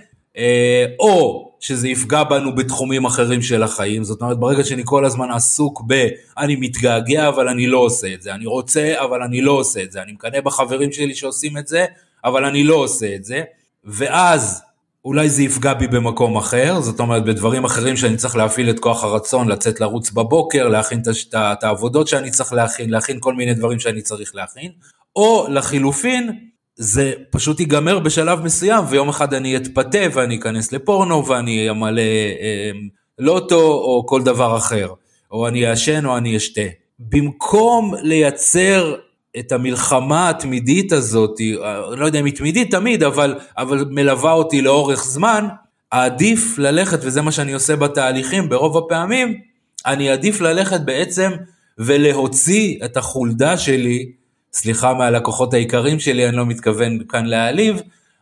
או 0.99 1.47
שזה 1.61 1.89
יפגע 1.89 2.25
בנו 2.25 2.55
בתחומים 2.55 3.05
אחרים 3.05 3.43
של 3.43 3.63
החיים, 3.63 4.05
זאת 4.05 4.21
אומרת 4.21 4.39
ברגע 4.39 4.65
שאני 4.65 4.83
כל 4.85 5.05
הזמן 5.05 5.31
עסוק 5.31 5.83
ב 5.87 6.07
אני 6.39 6.57
מתגעגע 6.57 7.29
אבל 7.29 7.49
אני 7.49 7.67
לא 7.67 7.79
עושה 7.79 8.15
את 8.15 8.23
זה, 8.23 8.35
אני 8.35 8.47
רוצה 8.47 8.95
אבל 9.05 9.23
אני 9.23 9.41
לא 9.41 9.53
עושה 9.53 9.83
את 9.83 9.93
זה, 9.93 10.03
אני 10.03 10.13
מקנא 10.13 10.41
בחברים 10.41 10.93
שלי 10.93 11.15
שעושים 11.15 11.59
את 11.59 11.67
זה 11.67 11.85
אבל 12.25 12.45
אני 12.45 12.65
לא 12.65 12.75
עושה 12.75 13.15
את 13.15 13.25
זה, 13.25 13.43
ואז 13.85 14.63
אולי 15.05 15.31
זה 15.31 15.43
יפגע 15.43 15.75
בי 15.75 15.87
במקום 15.87 16.37
אחר, 16.37 16.81
זאת 16.81 17.01
אומרת 17.01 17.25
בדברים 17.25 17.65
אחרים 17.65 17.97
שאני 17.97 18.17
צריך 18.17 18.37
להפעיל 18.37 18.71
את 18.71 18.79
כוח 18.79 19.05
הרצון, 19.05 19.49
לצאת 19.49 19.81
לרוץ 19.81 20.11
בבוקר, 20.11 20.69
להכין 20.69 21.03
את 21.29 21.65
העבודות 21.65 22.09
שאני 22.09 22.31
צריך 22.31 22.53
להכין, 22.53 22.91
להכין 22.91 23.17
כל 23.21 23.35
מיני 23.35 23.55
דברים 23.55 23.81
שאני 23.81 24.03
צריך 24.03 24.35
להכין, 24.35 24.71
או 25.17 25.47
לחילופין, 25.51 26.39
זה 26.77 27.13
פשוט 27.31 27.61
ייגמר 27.61 27.99
בשלב 27.99 28.41
מסוים 28.41 28.85
ויום 28.89 29.09
אחד 29.09 29.35
אני 29.35 29.57
אתפתה 29.57 29.99
ואני 30.13 30.37
אכנס 30.37 30.73
לפורנו 30.73 31.27
ואני 31.27 31.71
אמלא 31.71 32.01
אה, 32.01 32.71
לוטו 33.19 33.61
או 33.61 34.05
כל 34.09 34.23
דבר 34.23 34.57
אחר, 34.57 34.89
או 35.31 35.49
אני 35.49 35.71
אעשן 35.71 36.07
או 36.07 36.17
אני 36.17 36.37
אשתה. 36.37 36.61
במקום 36.99 37.95
לייצר 38.03 38.95
את 39.39 39.53
המלחמה 39.53 40.29
התמידית 40.29 40.93
הזאת, 40.93 41.41
אה, 41.41 41.97
לא 41.97 42.07
יודע 42.07 42.21
אם 42.21 42.25
היא 42.25 42.35
תמידית 42.35 42.71
תמיד, 42.71 43.03
אבל, 43.03 43.35
אבל 43.59 43.85
מלווה 43.91 44.33
אותי 44.33 44.63
לאורך 44.63 45.05
זמן, 45.05 45.49
עדיף 45.91 46.59
ללכת, 46.59 46.99
וזה 47.03 47.23
מה 47.23 47.33
שאני 47.33 47.53
עושה 47.53 47.77
בתהליכים 47.77 48.49
ברוב 48.49 48.77
הפעמים, 48.77 49.41
אני 49.87 50.11
עדיף 50.11 50.41
ללכת 50.41 50.81
בעצם 50.81 51.31
ולהוציא 51.79 52.85
את 52.85 52.97
החולדה 52.97 53.59
שלי 53.59 54.13
סליחה 54.57 54.95
מהלקוחות 54.95 55.55
העיקריים 55.55 56.01
שלי, 56.01 56.29
אני 56.29 56.37
לא 56.37 56.47
מתכוון 56.47 56.99
כאן 57.09 57.27
להעליב, 57.27 57.81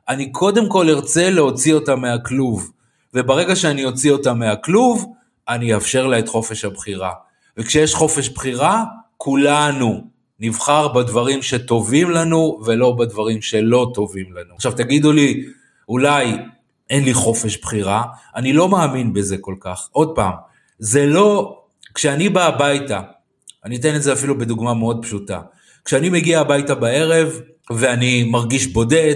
אני 0.08 0.32
קודם 0.32 0.68
כל 0.68 0.90
ארצה 0.90 1.30
להוציא 1.30 1.74
אותה 1.74 1.96
מהכלוב, 1.96 2.70
וברגע 3.14 3.56
שאני 3.56 3.84
אוציא 3.84 4.12
אותה 4.12 4.34
מהכלוב, 4.34 5.12
אני 5.48 5.74
אאפשר 5.74 6.06
לה 6.06 6.18
את 6.18 6.28
חופש 6.28 6.64
הבחירה. 6.64 7.12
וכשיש 7.56 7.94
חופש 7.94 8.28
בחירה, 8.28 8.84
כולנו 9.16 10.04
נבחר 10.40 10.88
בדברים 10.88 11.42
שטובים 11.42 12.10
לנו 12.10 12.60
ולא 12.64 12.92
בדברים 12.92 13.42
שלא 13.42 13.90
טובים 13.94 14.32
לנו. 14.32 14.54
עכשיו 14.54 14.72
תגידו 14.72 15.12
לי, 15.12 15.44
אולי 15.88 16.36
אין 16.90 17.04
לי 17.04 17.14
חופש 17.14 17.56
בחירה, 17.56 18.02
אני 18.36 18.52
לא 18.52 18.68
מאמין 18.68 19.12
בזה 19.12 19.36
כל 19.40 19.54
כך. 19.60 19.88
עוד 19.92 20.12
פעם, 20.14 20.32
זה 20.78 21.06
לא, 21.06 21.60
כשאני 21.94 22.28
בא 22.28 22.46
הביתה, 22.46 23.00
אני 23.64 23.76
אתן 23.76 23.96
את 23.96 24.02
זה 24.02 24.12
אפילו 24.12 24.38
בדוגמה 24.38 24.74
מאוד 24.74 25.02
פשוטה. 25.02 25.40
כשאני 25.84 26.10
מגיע 26.10 26.40
הביתה 26.40 26.74
בערב 26.74 27.40
ואני 27.70 28.24
מרגיש 28.24 28.66
בודד 28.66 29.14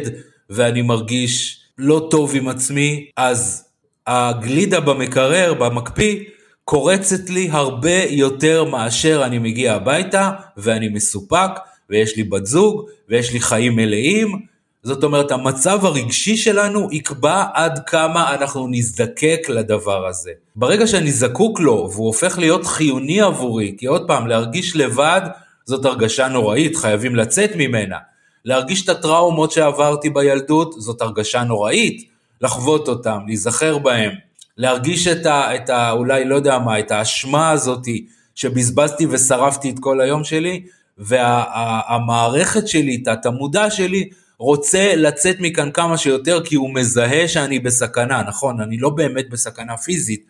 ואני 0.50 0.82
מרגיש 0.82 1.60
לא 1.78 2.08
טוב 2.10 2.36
עם 2.36 2.48
עצמי, 2.48 3.10
אז 3.16 3.64
הגלידה 4.06 4.80
במקרר, 4.80 5.54
במקפיא, 5.54 6.24
קורצת 6.64 7.30
לי 7.30 7.48
הרבה 7.52 8.04
יותר 8.08 8.64
מאשר 8.64 9.22
אני 9.24 9.38
מגיע 9.38 9.74
הביתה 9.74 10.30
ואני 10.56 10.88
מסופק 10.88 11.50
ויש 11.90 12.16
לי 12.16 12.24
בת 12.24 12.46
זוג 12.46 12.86
ויש 13.08 13.32
לי 13.32 13.40
חיים 13.40 13.76
מלאים. 13.76 14.40
זאת 14.82 15.04
אומרת, 15.04 15.30
המצב 15.30 15.84
הרגשי 15.84 16.36
שלנו 16.36 16.88
יקבע 16.92 17.44
עד 17.54 17.80
כמה 17.86 18.34
אנחנו 18.34 18.68
נזדקק 18.70 19.40
לדבר 19.48 20.06
הזה. 20.06 20.30
ברגע 20.56 20.86
שאני 20.86 21.12
זקוק 21.12 21.60
לו 21.60 21.90
והוא 21.92 22.06
הופך 22.06 22.38
להיות 22.38 22.66
חיוני 22.66 23.20
עבורי, 23.20 23.74
כי 23.78 23.86
עוד 23.86 24.06
פעם, 24.06 24.26
להרגיש 24.26 24.76
לבד 24.76 25.20
זאת 25.68 25.84
הרגשה 25.84 26.28
נוראית, 26.28 26.76
חייבים 26.76 27.16
לצאת 27.16 27.50
ממנה. 27.56 27.96
להרגיש 28.44 28.84
את 28.84 28.88
הטראומות 28.88 29.52
שעברתי 29.52 30.10
בילדות, 30.10 30.74
זאת 30.78 31.02
הרגשה 31.02 31.44
נוראית, 31.44 32.08
לחוות 32.40 32.88
אותם, 32.88 33.18
להיזכר 33.26 33.78
בהם, 33.78 34.12
להרגיש 34.56 35.08
את 35.08 35.26
ה, 35.26 35.54
את 35.54 35.70
ה... 35.70 35.90
אולי 35.90 36.24
לא 36.24 36.34
יודע 36.34 36.58
מה, 36.58 36.78
את 36.78 36.90
האשמה 36.90 37.50
הזאתי 37.50 38.06
שבזבזתי 38.34 39.06
ושרפתי 39.10 39.70
את 39.70 39.78
כל 39.80 40.00
היום 40.00 40.24
שלי, 40.24 40.62
והמערכת 40.98 42.62
וה, 42.62 42.68
שלי, 42.68 42.98
תת 42.98 43.26
המודע 43.26 43.70
שלי, 43.70 44.08
רוצה 44.38 44.92
לצאת 44.96 45.36
מכאן 45.40 45.70
כמה 45.70 45.96
שיותר 45.96 46.44
כי 46.44 46.54
הוא 46.54 46.74
מזהה 46.74 47.28
שאני 47.28 47.58
בסכנה, 47.58 48.22
נכון, 48.22 48.60
אני 48.60 48.78
לא 48.78 48.90
באמת 48.90 49.30
בסכנה 49.30 49.76
פיזית, 49.76 50.22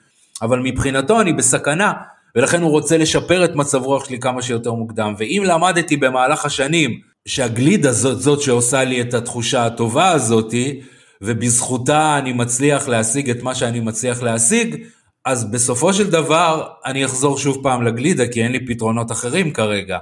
אבל 0.43 0.59
מבחינתו 0.59 1.21
אני 1.21 1.33
בסכנה, 1.33 1.93
ולכן 2.37 2.63
הוא 2.63 2.71
רוצה 2.71 2.99
לשפר 2.99 3.45
את 3.45 3.57
מצב 3.57 3.83
רוח 3.83 4.05
שלי 4.05 4.19
כמה 4.19 4.43
שיותר 4.43 4.73
מוקדם. 4.73 5.15
ואם 5.19 5.43
למדתי 5.47 5.97
במהלך 5.97 6.45
השנים 6.45 7.01
שהגלידה 7.29 7.93
זאת, 7.93 8.21
זאת 8.21 8.41
שעושה 8.41 8.85
לי 8.85 9.01
את 9.01 9.15
התחושה 9.15 9.67
הטובה 9.67 10.09
הזאתי, 10.09 10.81
ובזכותה 11.23 12.19
אני 12.19 12.33
מצליח 12.33 12.89
להשיג 12.89 13.31
את 13.31 13.43
מה 13.43 13.55
שאני 13.55 13.81
מצליח 13.81 14.23
להשיג, 14.23 14.77
אז 15.25 15.51
בסופו 15.51 15.93
של 15.93 16.11
דבר 16.11 16.69
אני 16.87 17.05
אחזור 17.05 17.39
שוב 17.39 17.63
פעם 17.63 17.83
לגלידה, 17.83 18.29
כי 18.29 18.43
אין 18.43 18.53
לי 18.53 18.67
פתרונות 18.67 19.13
אחרים 19.13 19.51
כרגע. 19.51 19.99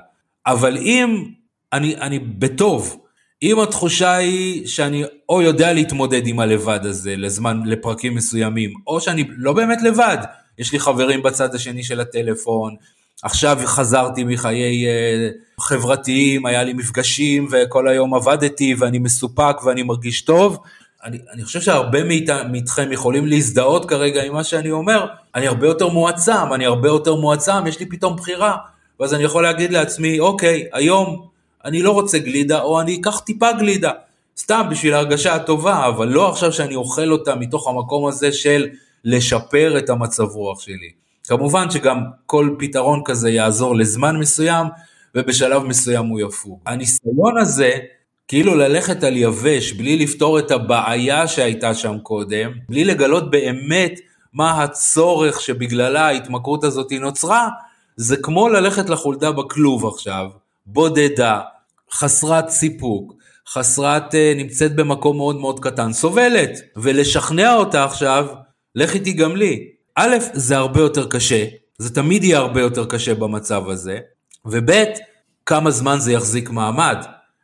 אבל 0.46 0.76
אם 0.76 1.24
אני, 1.72 1.96
אני 1.96 2.18
בטוב, 2.18 2.96
אם 3.42 3.60
התחושה 3.60 4.14
היא 4.14 4.66
שאני 4.66 5.04
או 5.28 5.42
יודע 5.42 5.72
להתמודד 5.72 6.26
עם 6.26 6.40
הלבד 6.40 6.80
הזה 6.82 7.16
לזמן, 7.16 7.60
לפרקים 7.64 8.14
מסוימים, 8.14 8.70
או 8.86 9.00
שאני 9.00 9.24
לא 9.36 9.52
באמת 9.52 9.82
לבד, 9.82 10.18
יש 10.58 10.72
לי 10.72 10.78
חברים 10.78 11.22
בצד 11.22 11.54
השני 11.54 11.82
של 11.82 12.00
הטלפון, 12.00 12.74
עכשיו 13.22 13.58
חזרתי 13.64 14.24
מחיי 14.24 14.86
אה, 14.86 15.28
חברתיים, 15.60 16.46
היה 16.46 16.64
לי 16.64 16.72
מפגשים 16.72 17.48
וכל 17.50 17.88
היום 17.88 18.14
עבדתי 18.14 18.74
ואני 18.78 18.98
מסופק 18.98 19.56
ואני 19.64 19.82
מרגיש 19.82 20.22
טוב. 20.22 20.58
אני, 21.04 21.18
אני 21.32 21.44
חושב 21.44 21.60
שהרבה 21.60 21.98
מאיתכם 22.48 22.92
יכולים 22.92 23.26
להזדהות 23.26 23.88
כרגע 23.88 24.22
עם 24.22 24.32
מה 24.32 24.44
שאני 24.44 24.70
אומר, 24.70 25.06
אני 25.34 25.46
הרבה 25.46 25.66
יותר 25.66 25.88
מועצם, 25.88 26.52
אני 26.54 26.66
הרבה 26.66 26.88
יותר 26.88 27.14
מועצם, 27.14 27.66
יש 27.66 27.80
לי 27.80 27.86
פתאום 27.86 28.16
בחירה, 28.16 28.56
ואז 29.00 29.14
אני 29.14 29.22
יכול 29.22 29.42
להגיד 29.42 29.72
לעצמי, 29.72 30.20
אוקיי, 30.20 30.66
היום 30.72 31.26
אני 31.64 31.82
לא 31.82 31.90
רוצה 31.90 32.18
גלידה, 32.18 32.60
או 32.62 32.80
אני 32.80 33.00
אקח 33.00 33.18
טיפה 33.18 33.52
גלידה, 33.52 33.90
סתם 34.38 34.66
בשביל 34.70 34.94
ההרגשה 34.94 35.34
הטובה, 35.34 35.86
אבל 35.86 36.08
לא 36.08 36.28
עכשיו 36.28 36.52
שאני 36.52 36.74
אוכל 36.74 37.12
אותה 37.12 37.34
מתוך 37.34 37.68
המקום 37.68 38.06
הזה 38.06 38.32
של 38.32 38.68
לשפר 39.06 39.78
את 39.78 39.90
המצב 39.90 40.24
רוח 40.24 40.60
שלי. 40.60 40.90
כמובן 41.28 41.70
שגם 41.70 41.98
כל 42.26 42.50
פתרון 42.58 43.02
כזה 43.04 43.30
יעזור 43.30 43.76
לזמן 43.76 44.16
מסוים, 44.16 44.66
ובשלב 45.14 45.62
מסוים 45.62 46.06
הוא 46.06 46.20
יפוג. 46.20 46.60
הניסיון 46.66 47.38
הזה, 47.38 47.72
כאילו 48.28 48.54
ללכת 48.54 49.04
על 49.04 49.16
יבש, 49.16 49.72
בלי 49.72 49.96
לפתור 49.96 50.38
את 50.38 50.50
הבעיה 50.50 51.28
שהייתה 51.28 51.74
שם 51.74 51.98
קודם, 52.02 52.50
בלי 52.68 52.84
לגלות 52.84 53.30
באמת 53.30 54.00
מה 54.32 54.62
הצורך 54.62 55.40
שבגללה 55.40 56.06
ההתמכרות 56.06 56.64
הזאת 56.64 56.92
נוצרה, 57.00 57.48
זה 57.96 58.16
כמו 58.16 58.48
ללכת 58.48 58.88
לחולדה 58.90 59.32
בכלוב 59.32 59.86
עכשיו, 59.86 60.26
בודדה, 60.66 61.40
חסרת 61.92 62.48
סיפוק, 62.48 63.14
חסרת, 63.48 64.14
אה, 64.14 64.32
נמצאת 64.36 64.76
במקום 64.76 65.16
מאוד 65.16 65.36
מאוד 65.36 65.60
קטן, 65.60 65.92
סובלת, 65.92 66.50
ולשכנע 66.76 67.54
אותה 67.54 67.84
עכשיו 67.84 68.26
לך 68.76 68.94
איתי 68.94 69.12
גם 69.12 69.36
לי. 69.36 69.68
א', 69.94 70.16
זה 70.32 70.56
הרבה 70.56 70.80
יותר 70.80 71.06
קשה, 71.06 71.44
זה 71.78 71.94
תמיד 71.94 72.24
יהיה 72.24 72.38
הרבה 72.38 72.60
יותר 72.60 72.84
קשה 72.84 73.14
במצב 73.14 73.68
הזה, 73.68 73.98
וב', 74.44 74.70
כמה 75.46 75.70
זמן 75.70 75.96
זה 75.98 76.12
יחזיק 76.12 76.50
מעמד. 76.50 76.96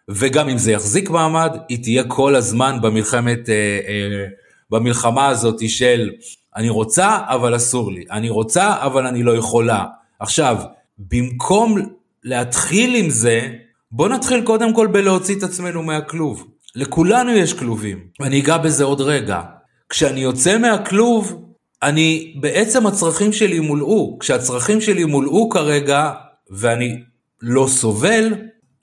וגם 0.08 0.48
אם 0.48 0.58
זה 0.58 0.72
יחזיק 0.72 1.10
מעמד, 1.10 1.56
היא 1.68 1.82
תהיה 1.82 2.04
כל 2.04 2.34
הזמן 2.36 2.78
במלחמת, 2.82 3.48
אה, 3.48 3.54
אה, 3.88 4.26
במלחמה 4.70 5.26
הזאת 5.26 5.68
של 5.68 6.10
אני 6.56 6.68
רוצה 6.68 7.18
אבל 7.26 7.56
אסור 7.56 7.92
לי, 7.92 8.04
אני 8.10 8.30
רוצה 8.30 8.76
אבל 8.80 9.06
אני 9.06 9.22
לא 9.22 9.36
יכולה. 9.36 9.84
עכשיו, 10.20 10.56
במקום 10.98 11.78
להתחיל 12.24 12.94
עם 12.94 13.10
זה, 13.10 13.48
בוא 13.92 14.08
נתחיל 14.08 14.42
קודם 14.42 14.74
כל 14.74 14.86
בלהוציא 14.86 15.38
את 15.38 15.42
עצמנו 15.42 15.82
מהכלוב. 15.82 16.48
לכולנו 16.74 17.30
יש 17.30 17.52
כלובים, 17.52 17.98
ואני 18.20 18.40
אגע 18.40 18.58
בזה 18.58 18.84
עוד 18.84 19.00
רגע. 19.00 19.42
כשאני 19.92 20.20
יוצא 20.20 20.58
מהכלוב, 20.58 21.42
אני, 21.82 22.34
בעצם 22.40 22.86
הצרכים 22.86 23.32
שלי 23.32 23.60
מולאו. 23.60 24.18
כשהצרכים 24.20 24.80
שלי 24.80 25.04
מולאו 25.04 25.48
כרגע, 25.48 26.10
ואני 26.50 27.02
לא 27.42 27.66
סובל, 27.68 28.34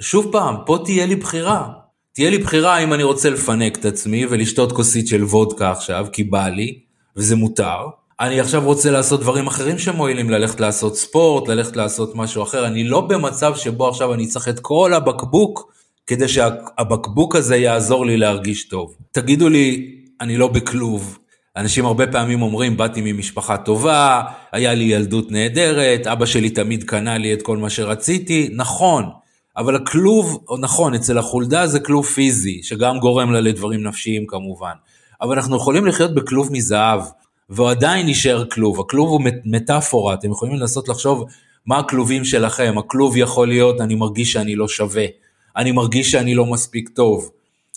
שוב 0.02 0.32
פעם, 0.32 0.56
פה 0.66 0.78
תהיה 0.86 1.06
לי 1.06 1.16
בחירה. 1.16 1.68
תהיה 2.14 2.30
לי 2.30 2.38
בחירה 2.38 2.78
אם 2.78 2.94
אני 2.94 3.04
רוצה 3.04 3.30
לפנק 3.30 3.78
את 3.78 3.86
עצמי 3.86 4.26
ולשתות 4.30 4.72
כוסית 4.72 5.08
של 5.08 5.24
וודקה 5.24 5.72
עכשיו, 5.72 6.08
כי 6.12 6.24
בא 6.24 6.48
לי, 6.48 6.80
וזה 7.16 7.36
מותר. 7.36 7.80
אני 8.20 8.40
עכשיו 8.40 8.64
רוצה 8.64 8.92
לעשות 8.92 9.20
דברים 9.20 9.48
אחרים 9.48 9.78
שמועילים, 9.78 10.30
ללכת 10.30 10.60
לעשות 10.60 10.98
ספורט, 10.98 11.48
ללכת 11.48 11.76
לעשות 11.76 12.16
משהו 12.16 12.44
אחר. 12.44 12.68
אני 12.68 12.84
לא 12.84 13.02
במצב 13.02 13.56
שבו 13.56 13.88
עכשיו 13.88 14.14
אני 14.14 14.28
צריך 14.28 14.50
את 14.50 14.60
כל 14.60 14.94
הבקבוק 14.94 15.74
כדי 16.08 16.28
שהבקבוק 16.28 17.36
הזה 17.36 17.56
יעזור 17.56 18.06
לי 18.06 18.18
להרגיש 18.18 18.68
טוב. 18.68 18.96
תגידו 19.12 19.50
לי, 19.50 19.99
אני 20.22 20.38
לא 20.38 20.48
בכלוב. 20.48 21.20
אנשים 21.58 21.86
הרבה 21.86 22.08
פעמים 22.08 22.42
אומרים, 22.42 22.78
באתי 22.78 23.02
ממשפחה 23.04 23.58
טובה, 23.58 24.22
היה 24.52 24.74
לי 24.74 24.84
ילדות 24.84 25.32
נהדרת, 25.32 26.08
אבא 26.08 26.26
שלי 26.26 26.50
תמיד 26.50 26.84
קנה 26.84 27.18
לי 27.18 27.34
את 27.34 27.42
כל 27.42 27.58
מה 27.58 27.70
שרציתי, 27.70 28.50
נכון, 28.56 29.06
אבל 29.58 29.76
הכלוב, 29.76 30.46
נכון, 30.60 30.94
אצל 30.94 31.18
החולדה 31.18 31.68
זה 31.68 31.80
כלוב 31.80 32.06
פיזי, 32.06 32.64
שגם 32.64 33.00
גורם 33.00 33.32
לה 33.32 33.42
לדברים 33.42 33.84
נפשיים 33.84 34.26
כמובן, 34.28 34.74
אבל 35.22 35.36
אנחנו 35.36 35.58
יכולים 35.58 35.86
לחיות 35.86 36.16
בכלוב 36.16 36.52
מזהב, 36.52 37.02
והוא 37.50 37.70
עדיין 37.70 38.08
יישאר 38.08 38.46
כלוב, 38.50 38.80
הכלוב 38.80 39.10
הוא 39.10 39.22
מטאפורה, 39.46 40.14
אתם 40.14 40.32
יכולים 40.32 40.56
לנסות 40.56 40.90
לחשוב 40.90 41.26
מה 41.66 41.78
הכלובים 41.78 42.26
שלכם, 42.26 42.76
הכלוב 42.78 43.18
יכול 43.18 43.48
להיות, 43.48 43.82
אני 43.82 43.96
מרגיש 43.96 44.32
שאני 44.32 44.56
לא 44.56 44.68
שווה, 44.68 45.06
אני 45.58 45.72
מרגיש 45.72 46.12
שאני 46.12 46.36
לא 46.36 46.46
מספיק 46.46 46.90
טוב, 46.90 47.30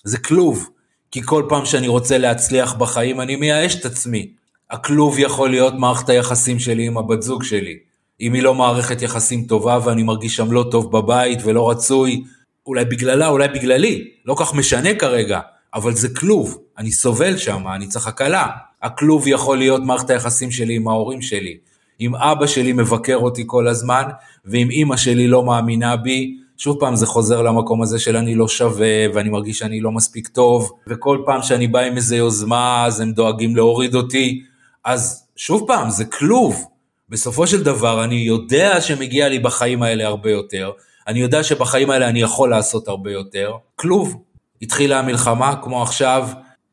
זה 0.05 0.19
כלוב. 0.19 0.69
כי 1.13 1.23
כל 1.23 1.45
פעם 1.49 1.65
שאני 1.65 1.89
רוצה 1.89 2.19
להצליח 2.19 2.75
בחיים 2.75 3.21
אני 3.21 3.37
מייאש 3.37 3.75
את 3.75 3.85
עצמי. 3.85 4.29
הכלוב 4.71 5.19
יכול 5.19 5.51
להיות 5.51 5.75
מערכת 5.75 6.09
היחסים 6.09 6.59
שלי 6.59 6.87
עם 6.87 6.99
הבת 6.99 7.23
זוג 7.23 7.43
שלי. 7.43 7.77
אם 8.21 8.33
היא 8.33 8.43
לא 8.43 8.55
מערכת 8.55 9.03
יחסים 9.03 9.45
טובה 9.45 9.79
ואני 9.85 10.03
מרגיש 10.03 10.37
שם 10.37 10.53
לא 10.53 10.65
טוב 10.71 10.93
בבית 10.93 11.39
ולא 11.45 11.71
רצוי, 11.71 12.25
אולי 12.67 12.85
בגללה, 12.85 13.29
אולי 13.29 13.49
בגללי, 13.49 14.09
לא 14.27 14.35
כך 14.39 14.55
משנה 14.55 14.95
כרגע, 14.95 15.41
אבל 15.75 15.95
זה 15.95 16.09
כלוב, 16.09 16.59
אני 16.79 16.93
סובל 16.93 17.37
שם, 17.37 17.69
אני 17.75 17.87
צריך 17.87 18.07
הקלה. 18.07 18.47
הכלוב 18.83 19.29
יכול 19.29 19.59
להיות 19.59 19.83
מערכת 19.83 20.11
היחסים 20.11 20.51
שלי 20.51 20.77
עם 20.77 20.89
ההורים 20.89 21.23
שלי. 21.23 21.57
אם 22.01 22.15
אבא 22.15 22.47
שלי 22.47 22.73
מבקר 22.73 23.17
אותי 23.17 23.43
כל 23.47 23.69
הזמן, 23.69 24.03
ואם 24.45 24.71
אימא 24.71 24.97
שלי 24.97 25.29
לא 25.29 25.45
מאמינה 25.45 25.97
בי, 25.97 26.37
שוב 26.63 26.77
פעם 26.81 26.97
זה 26.97 27.07
חוזר 27.07 27.43
למקום 27.43 27.83
הזה 27.83 27.99
של 27.99 28.17
אני 28.17 28.35
לא 28.35 28.49
שווה 28.49 29.07
ואני 29.15 29.29
מרגיש 29.29 29.59
שאני 29.59 29.81
לא 29.81 29.91
מספיק 29.91 30.29
טוב 30.29 30.73
וכל 30.89 31.23
פעם 31.27 31.43
שאני 31.43 31.67
בא 31.67 31.81
עם 31.81 31.97
איזה 31.97 32.17
יוזמה 32.17 32.85
אז 32.87 33.01
הם 33.01 33.13
דואגים 33.13 33.57
להוריד 33.57 33.95
אותי. 33.95 34.43
אז 34.85 35.27
שוב 35.37 35.65
פעם 35.67 35.91
זה 35.91 36.05
כלוב. 36.05 36.65
בסופו 37.09 37.47
של 37.47 37.63
דבר 37.63 38.05
אני 38.05 38.15
יודע 38.15 38.81
שמגיע 38.81 39.29
לי 39.29 39.39
בחיים 39.39 39.83
האלה 39.83 40.07
הרבה 40.07 40.31
יותר. 40.31 40.71
אני 41.09 41.21
יודע 41.21 41.43
שבחיים 41.43 41.91
האלה 41.91 42.09
אני 42.09 42.21
יכול 42.21 42.51
לעשות 42.51 42.89
הרבה 42.89 43.13
יותר. 43.13 43.53
כלוב. 43.77 44.17
התחילה 44.63 44.99
המלחמה 44.99 45.57
כמו 45.63 45.83
עכשיו 45.83 46.29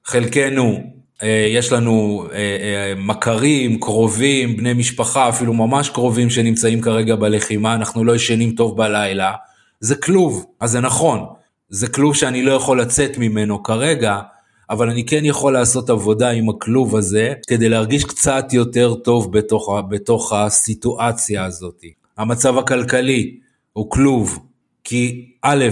חלקנו 0.06 0.80
אה, 1.24 1.48
יש 1.50 1.72
לנו 1.72 2.26
אה, 2.32 2.38
אה, 2.38 2.94
מכרים, 2.98 3.80
קרובים, 3.80 4.58
בני 4.58 4.74
משפחה, 4.74 5.30
אפילו 5.30 5.54
ממש 5.54 5.90
קרובים 5.90 6.30
שנמצאים 6.30 6.82
כרגע 6.82 7.16
בלחימה, 7.16 7.74
אנחנו 7.74 8.04
לא 8.04 8.16
ישנים 8.16 8.52
טוב 8.52 8.78
בלילה, 8.78 9.34
זה 9.80 9.96
כלוב, 9.96 10.46
אז 10.60 10.72
זה 10.72 10.80
נכון, 10.80 11.26
זה 11.70 11.88
כלוב 11.88 12.16
שאני 12.16 12.44
לא 12.44 12.52
יכול 12.52 12.82
לצאת 12.82 13.18
ממנו 13.18 13.64
כרגע, 13.64 14.20
אבל 14.70 14.90
אני 14.90 15.06
כן 15.06 15.26
יכול 15.26 15.54
לעשות 15.54 15.90
עבודה 15.90 16.30
עם 16.30 16.50
הכלוב 16.50 16.96
הזה 16.96 17.34
כדי 17.48 17.70
להרגיש 17.70 18.04
קצת 18.04 18.46
יותר 18.52 18.94
טוב 18.94 19.32
בתוך, 19.38 19.70
בתוך 19.90 20.34
הסיטואציה 20.34 21.46
הזאת. 21.46 21.84
המצב 22.18 22.58
הכלכלי 22.58 23.40
הוא 23.74 23.90
כלוב, 23.92 24.40
כי 24.84 25.32
א', 25.42 25.66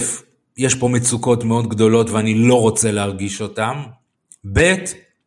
יש 0.58 0.76
פה 0.76 0.88
מצוקות 0.88 1.44
מאוד 1.44 1.68
גדולות 1.70 2.10
ואני 2.10 2.36
לא 2.36 2.62
רוצה 2.62 2.92
להרגיש 2.92 3.42
אותן, 3.42 3.74
ב', 4.54 4.76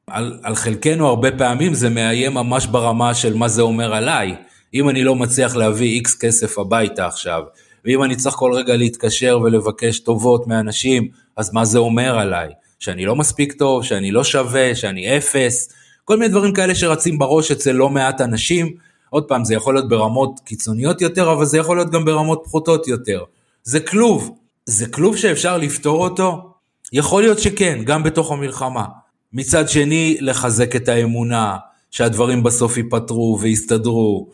על, 0.06 0.40
על 0.42 0.54
חלקנו 0.54 1.06
הרבה 1.06 1.30
פעמים 1.30 1.74
זה 1.74 1.90
מאיים 1.90 2.34
ממש 2.34 2.66
ברמה 2.66 3.14
של 3.14 3.34
מה 3.34 3.48
זה 3.48 3.62
אומר 3.62 3.94
עליי. 3.94 4.34
אם 4.74 4.88
אני 4.88 5.04
לא 5.04 5.14
מצליח 5.14 5.56
להביא 5.56 5.94
איקס 5.94 6.18
כסף 6.18 6.58
הביתה 6.58 7.06
עכשיו, 7.06 7.42
ואם 7.84 8.02
אני 8.02 8.16
צריך 8.16 8.34
כל 8.36 8.52
רגע 8.54 8.76
להתקשר 8.76 9.40
ולבקש 9.42 9.98
טובות 9.98 10.46
מאנשים, 10.46 11.08
אז 11.36 11.52
מה 11.52 11.64
זה 11.64 11.78
אומר 11.78 12.18
עליי? 12.18 12.48
שאני 12.78 13.04
לא 13.04 13.16
מספיק 13.16 13.52
טוב, 13.52 13.84
שאני 13.84 14.10
לא 14.10 14.24
שווה, 14.24 14.74
שאני 14.74 15.16
אפס, 15.16 15.72
כל 16.04 16.16
מיני 16.16 16.28
דברים 16.28 16.52
כאלה 16.52 16.74
שרצים 16.74 17.18
בראש 17.18 17.50
אצל 17.50 17.72
לא 17.72 17.90
מעט 17.90 18.20
אנשים. 18.20 18.74
עוד 19.10 19.24
פעם, 19.24 19.44
זה 19.44 19.54
יכול 19.54 19.74
להיות 19.74 19.88
ברמות 19.88 20.40
קיצוניות 20.44 21.00
יותר, 21.00 21.32
אבל 21.32 21.44
זה 21.44 21.58
יכול 21.58 21.76
להיות 21.76 21.90
גם 21.90 22.04
ברמות 22.04 22.42
פחותות 22.44 22.88
יותר. 22.88 23.24
זה 23.62 23.80
כלוב. 23.80 24.30
זה 24.66 24.86
כלוב 24.86 25.16
שאפשר 25.16 25.58
לפתור 25.58 26.04
אותו? 26.04 26.52
יכול 26.92 27.22
להיות 27.22 27.38
שכן, 27.38 27.80
גם 27.84 28.02
בתוך 28.02 28.32
המלחמה. 28.32 28.84
מצד 29.32 29.68
שני, 29.68 30.16
לחזק 30.20 30.76
את 30.76 30.88
האמונה, 30.88 31.56
שהדברים 31.90 32.42
בסוף 32.42 32.76
ייפתרו 32.76 33.38
ויסתדרו, 33.40 34.28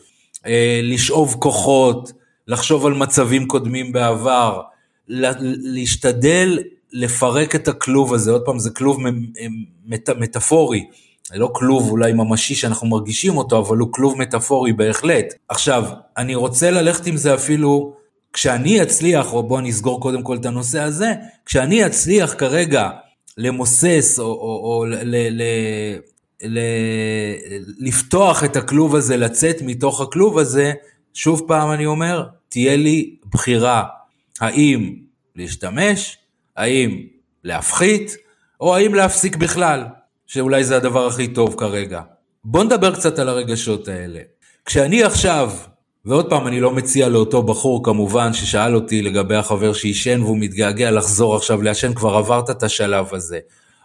אה, 0.47 0.81
לשאוב 0.83 1.37
כוחות, 1.39 2.13
לחשוב 2.49 2.87
על 2.87 2.95
מצבים 2.95 3.47
קודמים 3.47 3.93
בעבר, 3.93 4.61
להשתדל 5.09 6.59
לפרק 6.93 7.55
את 7.55 7.69
הכלוב 7.69 8.15
הזה, 8.15 8.31
עוד 8.31 8.43
פעם 8.45 8.59
זה 8.59 8.71
כלוב 8.71 8.99
מט, 9.87 10.11
מטאפורי, 10.11 10.87
לא 11.35 11.51
כלוב 11.53 11.91
אולי 11.91 12.13
ממשי 12.13 12.55
שאנחנו 12.55 12.89
מרגישים 12.89 13.37
אותו, 13.37 13.59
אבל 13.59 13.77
הוא 13.77 13.89
כלוב 13.93 14.19
מטאפורי 14.19 14.73
בהחלט. 14.73 15.35
עכשיו, 15.49 15.85
אני 16.17 16.35
רוצה 16.35 16.71
ללכת 16.71 17.07
עם 17.07 17.17
זה 17.17 17.35
אפילו, 17.35 17.93
כשאני 18.33 18.83
אצליח, 18.83 19.33
או 19.33 19.43
בואו 19.43 19.61
נסגור 19.61 20.01
קודם 20.01 20.23
כל 20.23 20.37
את 20.37 20.47
הנושא 20.47 20.81
הזה, 20.81 21.13
כשאני 21.47 21.87
אצליח 21.87 22.35
כרגע 22.39 22.91
למוסס 23.39 24.19
או, 24.19 24.25
או, 24.25 24.61
או 24.65 24.85
ל, 24.85 24.95
ל, 25.05 25.43
ל, 26.43 26.59
לפתוח 27.79 28.45
את 28.45 28.57
הכלוב 28.57 28.97
הזה, 28.97 29.17
לצאת 29.17 29.57
מתוך 29.63 30.01
הכלוב 30.01 30.39
הזה, 30.39 30.73
שוב 31.17 31.43
פעם 31.47 31.73
אני 31.73 31.87
אומר, 31.87 32.25
תהיה 32.49 32.77
לי 32.77 33.17
בחירה 33.33 33.85
האם 34.41 34.97
להשתמש, 35.37 36.19
האם 36.57 37.07
להפחית, 37.45 38.17
או 38.61 38.77
האם 38.77 38.95
להפסיק 38.95 39.37
בכלל, 39.37 39.85
שאולי 40.27 40.65
זה 40.65 40.77
הדבר 40.77 41.07
הכי 41.07 41.29
טוב 41.29 41.55
כרגע. 41.59 42.01
בוא 42.45 42.65
נדבר 42.65 42.95
קצת 42.95 43.19
על 43.19 43.29
הרגשות 43.29 43.89
האלה. 43.89 44.21
כשאני 44.65 45.03
עכשיו, 45.03 45.53
ועוד 46.05 46.31
פעם 46.31 46.47
אני 46.47 46.61
לא 46.61 46.71
מציע 46.71 47.09
לאותו 47.09 47.43
בחור 47.43 47.85
כמובן 47.85 48.33
ששאל 48.33 48.75
אותי 48.75 49.03
לגבי 49.03 49.37
החבר 49.37 49.73
שעישן 49.73 50.23
והוא 50.23 50.39
מתגעגע 50.41 50.91
לחזור 50.91 51.37
עכשיו 51.37 51.63
לעשן, 51.63 51.95
כבר 51.95 52.17
עברת 52.17 52.51
את 52.51 52.63
השלב 52.63 53.15
הזה. 53.15 53.39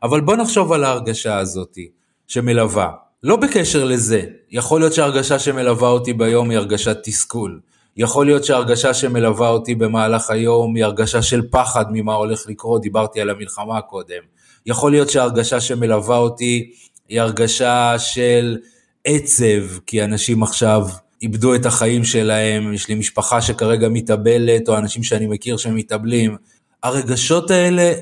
אבל 0.04 0.22
בוא 0.22 0.36
נחשוב 0.36 0.72
על 0.72 0.84
ההרגשה 0.84 1.38
הזאתי 1.38 1.92
שמלווה. 2.28 2.92
לא 3.24 3.36
בקשר 3.36 3.84
לזה, 3.84 4.22
יכול 4.52 4.82
להיות 4.82 4.94
שההרגשה 4.94 5.40
שמלווה 5.40 5.90
אותי 5.90 6.14
ביום 6.14 6.50
היא 6.50 6.58
הרגשת 6.58 6.98
תסכול. 7.04 7.60
יכול 7.98 8.26
להיות 8.26 8.44
שההרגשה 8.44 8.94
שמלווה 8.94 9.50
אותי 9.50 9.76
במהלך 9.76 10.30
היום 10.30 10.76
היא 10.76 10.84
הרגשה 10.86 11.22
של 11.22 11.42
פחד 11.50 11.86
ממה 11.92 12.14
הולך 12.14 12.44
לקרות, 12.48 12.82
דיברתי 12.82 13.22
על 13.22 13.30
המלחמה 13.30 13.82
קודם. 13.82 14.22
יכול 14.66 14.92
להיות 14.92 15.10
שההרגשה 15.10 15.62
שמלווה 15.62 16.18
אותי 16.18 16.72
היא 17.10 17.22
הרגשה 17.22 17.96
של 17.98 18.58
עצב, 19.06 19.80
כי 19.86 20.04
אנשים 20.04 20.44
עכשיו 20.44 20.88
איבדו 21.22 21.56
את 21.56 21.66
החיים 21.66 22.04
שלהם, 22.04 22.74
יש 22.74 22.88
לי 22.88 22.96
משפחה 22.96 23.42
שכרגע 23.42 23.90
מתאבלת, 23.90 24.70
או 24.70 24.78
אנשים 24.78 25.04
שאני 25.04 25.28
מכיר 25.28 25.58
שמתאבלים. 25.58 26.36
הרגשות 26.84 27.52
האלה 27.52 27.94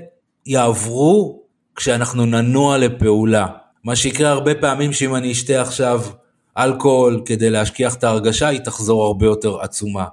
יעברו 0.46 1.44
כשאנחנו 1.76 2.26
ננוע 2.26 2.78
לפעולה. 2.78 3.48
מה 3.84 3.96
שיקרה 3.96 4.30
הרבה 4.30 4.56
פעמים 4.56 4.94
שאם 4.94 5.16
אני 5.16 5.32
אשתה 5.32 5.62
עכשיו 5.62 6.02
אלכוהול 6.58 7.22
כדי 7.26 7.50
להשכיח 7.50 7.96
את 7.96 8.04
ההרגשה, 8.04 8.48
היא 8.48 8.60
תחזור 8.60 9.06
הרבה 9.06 9.26
יותר 9.26 9.62
עצומה. 9.62 10.06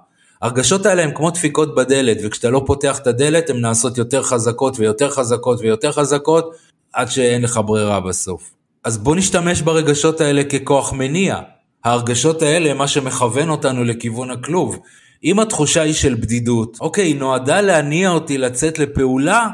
הרגשות 0.42 0.86
האלה 0.86 1.02
הן 1.02 1.10
כמו 1.14 1.30
דפיקות 1.30 1.74
בדלת, 1.74 2.16
וכשאתה 2.24 2.50
לא 2.50 2.62
פותח 2.66 2.98
את 2.98 3.06
הדלת 3.06 3.50
הן 3.50 3.60
נעשות 3.60 3.98
יותר 3.98 4.22
חזקות 4.22 4.78
ויותר 4.78 5.10
חזקות 5.10 5.60
ויותר 5.60 5.92
חזקות, 5.92 6.54
עד 6.92 7.10
שאין 7.10 7.42
לך 7.42 7.60
ברירה 7.66 8.00
בסוף. 8.00 8.50
אז 8.84 8.98
בוא 8.98 9.16
נשתמש 9.16 9.62
ברגשות 9.62 10.20
האלה 10.20 10.44
ככוח 10.44 10.92
מניע. 10.92 11.38
ההרגשות 11.84 12.42
האלה 12.42 12.70
הם 12.70 12.78
מה 12.78 12.88
שמכוון 12.88 13.50
אותנו 13.50 13.84
לכיוון 13.84 14.30
הכלוב. 14.30 14.78
אם 15.24 15.40
התחושה 15.40 15.82
היא 15.82 15.94
של 15.94 16.14
בדידות, 16.14 16.78
אוקיי, 16.80 17.04
היא 17.04 17.16
נועדה 17.16 17.60
להניע 17.60 18.10
אותי 18.10 18.38
לצאת 18.38 18.78
לפעולה 18.78 19.48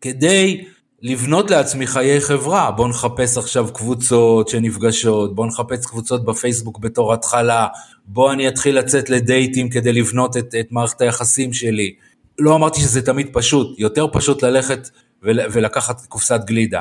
כדי 0.00 0.64
לבנות 1.02 1.50
לעצמי 1.50 1.86
חיי 1.86 2.20
חברה. 2.20 2.70
בואו 2.70 2.88
נחפש 2.88 3.38
עכשיו 3.38 3.68
קבוצות 3.72 4.48
שנפגשות, 4.48 5.34
בואו 5.34 5.46
נחפש 5.46 5.86
קבוצות 5.86 6.24
בפייסבוק 6.24 6.78
בתור 6.78 7.12
התחלה, 7.12 7.66
בואו 8.06 8.32
אני 8.32 8.48
אתחיל 8.48 8.78
לצאת 8.78 9.10
לדייטים 9.10 9.68
כדי 9.68 9.92
לבנות 9.92 10.36
את, 10.36 10.54
את 10.60 10.66
מערכת 10.70 11.00
היחסים 11.00 11.52
שלי. 11.52 11.94
לא 12.38 12.54
אמרתי 12.54 12.80
שזה 12.80 13.02
תמיד 13.02 13.28
פשוט, 13.32 13.78
יותר 13.78 14.06
פשוט 14.12 14.42
ללכת 14.42 14.88
ול, 15.22 15.40
ולקחת 15.52 16.06
קופסת 16.06 16.40
גלידה. 16.44 16.80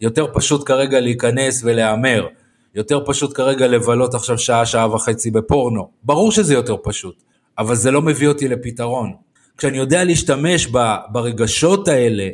יותר 0.00 0.26
פשוט 0.32 0.66
כרגע 0.66 1.00
להיכנס 1.00 1.60
ולהמר. 1.64 2.26
יותר 2.74 3.00
פשוט 3.06 3.36
כרגע 3.36 3.66
לבלות 3.66 4.14
עכשיו 4.14 4.38
שעה, 4.38 4.66
שעה 4.66 4.94
וחצי 4.94 5.30
בפורנו. 5.30 5.90
ברור 6.02 6.32
שזה 6.32 6.54
יותר 6.54 6.76
פשוט, 6.82 7.22
אבל 7.58 7.74
זה 7.74 7.90
לא 7.90 8.02
מביא 8.02 8.28
אותי 8.28 8.48
לפתרון. 8.48 9.12
כשאני 9.58 9.78
יודע 9.78 10.04
להשתמש 10.04 10.66
ברגשות 11.12 11.88
האלה, 11.88 12.28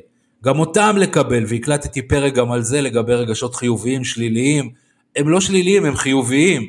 גם 0.46 0.58
אותם 0.58 0.96
לקבל, 0.98 1.44
והקלטתי 1.48 2.02
פרק 2.02 2.34
גם 2.34 2.52
על 2.52 2.62
זה 2.62 2.80
לגבי 2.80 3.14
רגשות 3.14 3.54
חיוביים, 3.54 4.04
שליליים, 4.04 4.70
הם 5.16 5.28
לא 5.28 5.40
שליליים, 5.40 5.84
הם 5.84 5.96
חיוביים. 5.96 6.62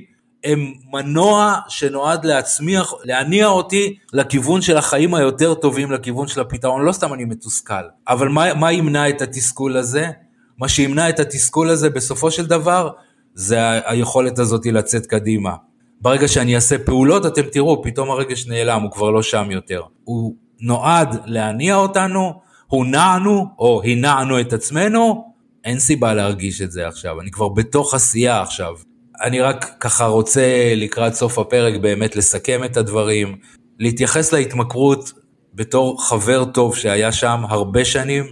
הם 0.43 0.73
מנוע 0.93 1.55
שנועד 1.67 2.25
להצמיח, 2.25 2.93
להניע 3.03 3.47
אותי 3.47 3.97
לכיוון 4.13 4.61
של 4.61 4.77
החיים 4.77 5.13
היותר 5.13 5.53
טובים, 5.53 5.91
לכיוון 5.91 6.27
של 6.27 6.41
הפתרון. 6.41 6.85
לא 6.85 6.91
סתם 6.91 7.13
אני 7.13 7.25
מתוסכל, 7.25 7.73
אבל 8.07 8.27
מה, 8.27 8.53
מה 8.53 8.71
ימנע 8.71 9.09
את 9.09 9.21
התסכול 9.21 9.77
הזה? 9.77 10.09
מה 10.57 10.67
שימנע 10.67 11.09
את 11.09 11.19
התסכול 11.19 11.69
הזה 11.69 11.89
בסופו 11.89 12.31
של 12.31 12.45
דבר, 12.45 12.89
זה 13.33 13.57
היכולת 13.85 14.39
הזאת 14.39 14.65
לצאת 14.65 15.05
קדימה. 15.05 15.55
ברגע 16.01 16.27
שאני 16.27 16.55
אעשה 16.55 16.77
פעולות, 16.77 17.25
אתם 17.25 17.41
תראו, 17.51 17.83
פתאום 17.83 18.11
הרגש 18.11 18.47
נעלם, 18.47 18.81
הוא 18.81 18.91
כבר 18.91 19.09
לא 19.11 19.21
שם 19.21 19.51
יותר. 19.51 19.81
הוא 20.03 20.35
נועד 20.61 21.17
להניע 21.25 21.75
אותנו, 21.75 22.46
הונענו 22.67 23.45
או 23.59 23.81
הנענו 23.83 24.39
את 24.39 24.53
עצמנו, 24.53 25.33
אין 25.63 25.79
סיבה 25.79 26.13
להרגיש 26.13 26.61
את 26.61 26.71
זה 26.71 26.87
עכשיו, 26.87 27.21
אני 27.21 27.31
כבר 27.31 27.49
בתוך 27.49 27.93
עשייה 27.93 28.41
עכשיו. 28.41 28.73
אני 29.21 29.41
רק 29.41 29.75
ככה 29.79 30.05
רוצה 30.05 30.73
לקראת 30.75 31.13
סוף 31.13 31.39
הפרק 31.39 31.81
באמת 31.81 32.15
לסכם 32.15 32.63
את 32.63 32.77
הדברים, 32.77 33.37
להתייחס 33.79 34.33
להתמכרות 34.33 35.13
בתור 35.53 36.07
חבר 36.07 36.45
טוב 36.45 36.75
שהיה 36.75 37.11
שם 37.11 37.41
הרבה 37.49 37.85
שנים, 37.85 38.23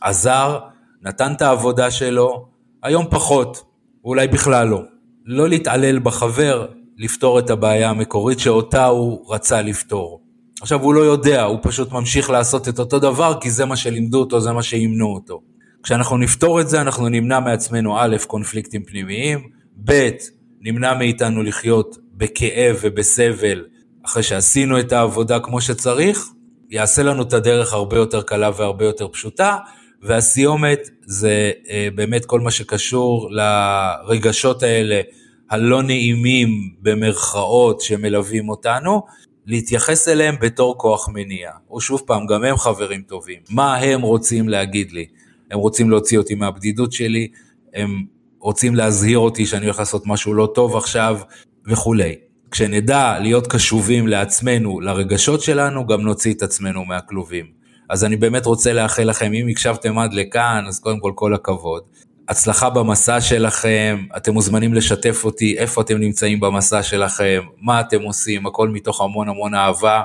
עזר, 0.00 0.58
נתן 1.02 1.32
את 1.32 1.42
העבודה 1.42 1.90
שלו, 1.90 2.48
היום 2.82 3.06
פחות, 3.10 3.62
אולי 4.04 4.28
בכלל 4.28 4.68
לא. 4.68 4.82
לא 5.24 5.48
להתעלל 5.48 5.98
בחבר, 5.98 6.66
לפתור 6.98 7.38
את 7.38 7.50
הבעיה 7.50 7.90
המקורית 7.90 8.38
שאותה 8.38 8.86
הוא 8.86 9.34
רצה 9.34 9.62
לפתור. 9.62 10.27
עכשיו 10.60 10.82
הוא 10.82 10.94
לא 10.94 11.00
יודע, 11.00 11.42
הוא 11.42 11.58
פשוט 11.62 11.92
ממשיך 11.92 12.30
לעשות 12.30 12.68
את 12.68 12.78
אותו 12.78 12.98
דבר 12.98 13.40
כי 13.40 13.50
זה 13.50 13.64
מה 13.64 13.76
שלימדו 13.76 14.20
אותו, 14.20 14.40
זה 14.40 14.52
מה 14.52 14.62
שאימנו 14.62 15.06
אותו. 15.06 15.40
כשאנחנו 15.82 16.16
נפתור 16.16 16.60
את 16.60 16.68
זה 16.68 16.80
אנחנו 16.80 17.08
נמנע 17.08 17.40
מעצמנו 17.40 17.98
א', 17.98 18.16
קונפליקטים 18.26 18.84
פנימיים, 18.84 19.48
ב', 19.84 20.08
נמנע 20.60 20.94
מאיתנו 20.94 21.42
לחיות 21.42 21.98
בכאב 22.14 22.76
ובסבל 22.82 23.64
אחרי 24.06 24.22
שעשינו 24.22 24.80
את 24.80 24.92
העבודה 24.92 25.40
כמו 25.40 25.60
שצריך, 25.60 26.28
יעשה 26.70 27.02
לנו 27.02 27.22
את 27.22 27.32
הדרך 27.32 27.72
הרבה 27.72 27.96
יותר 27.96 28.22
קלה 28.22 28.50
והרבה 28.56 28.84
יותר 28.84 29.08
פשוטה, 29.08 29.56
והסיומת 30.02 30.88
זה 31.06 31.50
אה, 31.70 31.88
באמת 31.94 32.24
כל 32.24 32.40
מה 32.40 32.50
שקשור 32.50 33.30
לרגשות 33.30 34.62
האלה 34.62 35.00
הלא 35.50 35.82
נעימים 35.82 36.48
במרכאות 36.82 37.80
שמלווים 37.80 38.48
אותנו, 38.48 39.02
להתייחס 39.48 40.08
אליהם 40.08 40.36
בתור 40.40 40.78
כוח 40.78 41.08
מניע. 41.08 41.50
ושוב 41.76 42.02
פעם, 42.06 42.26
גם 42.26 42.44
הם 42.44 42.56
חברים 42.56 43.02
טובים. 43.02 43.38
מה 43.50 43.76
הם 43.76 44.00
רוצים 44.00 44.48
להגיד 44.48 44.92
לי? 44.92 45.06
הם 45.50 45.58
רוצים 45.58 45.90
להוציא 45.90 46.18
אותי 46.18 46.34
מהבדידות 46.34 46.92
שלי, 46.92 47.28
הם 47.74 48.04
רוצים 48.40 48.74
להזהיר 48.74 49.18
אותי 49.18 49.46
שאני 49.46 49.64
הולך 49.64 49.78
לעשות 49.78 50.06
משהו 50.06 50.34
לא 50.34 50.52
טוב 50.54 50.76
עכשיו 50.76 51.18
וכולי. 51.66 52.14
כשנדע 52.50 53.18
להיות 53.20 53.46
קשובים 53.46 54.08
לעצמנו, 54.08 54.80
לרגשות 54.80 55.40
שלנו, 55.40 55.86
גם 55.86 56.00
נוציא 56.00 56.34
את 56.34 56.42
עצמנו 56.42 56.84
מהכלובים. 56.84 57.46
אז 57.90 58.04
אני 58.04 58.16
באמת 58.16 58.46
רוצה 58.46 58.72
לאחל 58.72 59.04
לכם, 59.04 59.32
אם 59.32 59.46
הקשבתם 59.50 59.98
עד 59.98 60.14
לכאן, 60.14 60.64
אז 60.68 60.80
קודם 60.80 61.00
כל 61.00 61.12
כל 61.14 61.34
הכבוד. 61.34 61.82
הצלחה 62.28 62.70
במסע 62.70 63.20
שלכם, 63.20 64.04
אתם 64.16 64.32
מוזמנים 64.32 64.74
לשתף 64.74 65.24
אותי 65.24 65.58
איפה 65.58 65.80
אתם 65.80 65.98
נמצאים 65.98 66.40
במסע 66.40 66.82
שלכם, 66.82 67.40
מה 67.60 67.80
אתם 67.80 68.02
עושים, 68.02 68.46
הכל 68.46 68.68
מתוך 68.68 69.00
המון 69.00 69.28
המון 69.28 69.54
אהבה. 69.54 70.02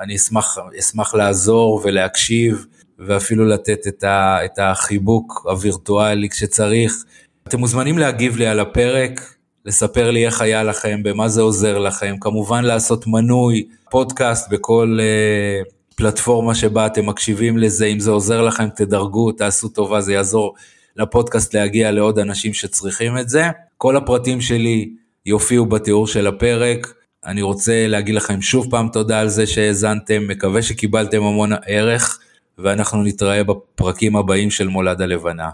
אני 0.00 0.16
אשמח, 0.16 0.58
אשמח 0.78 1.14
לעזור 1.14 1.80
ולהקשיב, 1.84 2.66
ואפילו 2.98 3.44
לתת 3.44 3.86
את, 3.86 4.04
ה, 4.04 4.38
את 4.44 4.58
החיבוק 4.58 5.46
הווירטואלי 5.48 6.28
כשצריך. 6.28 7.04
אתם 7.48 7.58
מוזמנים 7.58 7.98
להגיב 7.98 8.36
לי 8.36 8.46
על 8.46 8.60
הפרק, 8.60 9.34
לספר 9.64 10.10
לי 10.10 10.26
איך 10.26 10.40
היה 10.40 10.62
לכם, 10.62 11.02
במה 11.02 11.28
זה 11.28 11.40
עוזר 11.40 11.78
לכם, 11.78 12.14
כמובן 12.20 12.64
לעשות 12.64 13.06
מנוי, 13.06 13.66
פודקאסט 13.90 14.50
בכל 14.50 14.98
uh, 15.00 15.72
פלטפורמה 15.96 16.54
שבה 16.54 16.86
אתם 16.86 17.06
מקשיבים 17.06 17.58
לזה, 17.58 17.86
אם 17.86 18.00
זה 18.00 18.10
עוזר 18.10 18.42
לכם 18.42 18.68
תדרגו, 18.76 19.32
תעשו 19.32 19.68
טובה, 19.68 20.00
זה 20.00 20.12
יעזור 20.12 20.54
לפודקאסט 20.96 21.54
להגיע 21.54 21.90
לעוד 21.90 22.18
אנשים 22.18 22.54
שצריכים 22.54 23.18
את 23.18 23.28
זה. 23.28 23.44
כל 23.78 23.96
הפרטים 23.96 24.40
שלי 24.40 24.90
יופיעו 25.26 25.66
בתיאור 25.66 26.06
של 26.06 26.26
הפרק. 26.26 26.94
אני 27.24 27.42
רוצה 27.42 27.86
להגיד 27.86 28.14
לכם 28.14 28.42
שוב 28.42 28.70
פעם 28.70 28.88
תודה 28.88 29.20
על 29.20 29.28
זה 29.28 29.46
שהאזנתם, 29.46 30.28
מקווה 30.28 30.62
שקיבלתם 30.62 31.22
המון 31.22 31.50
ערך, 31.66 32.18
ואנחנו 32.58 33.02
נתראה 33.02 33.44
בפרקים 33.44 34.16
הבאים 34.16 34.50
של 34.50 34.68
מולד 34.68 35.02
הלבנה. 35.02 35.50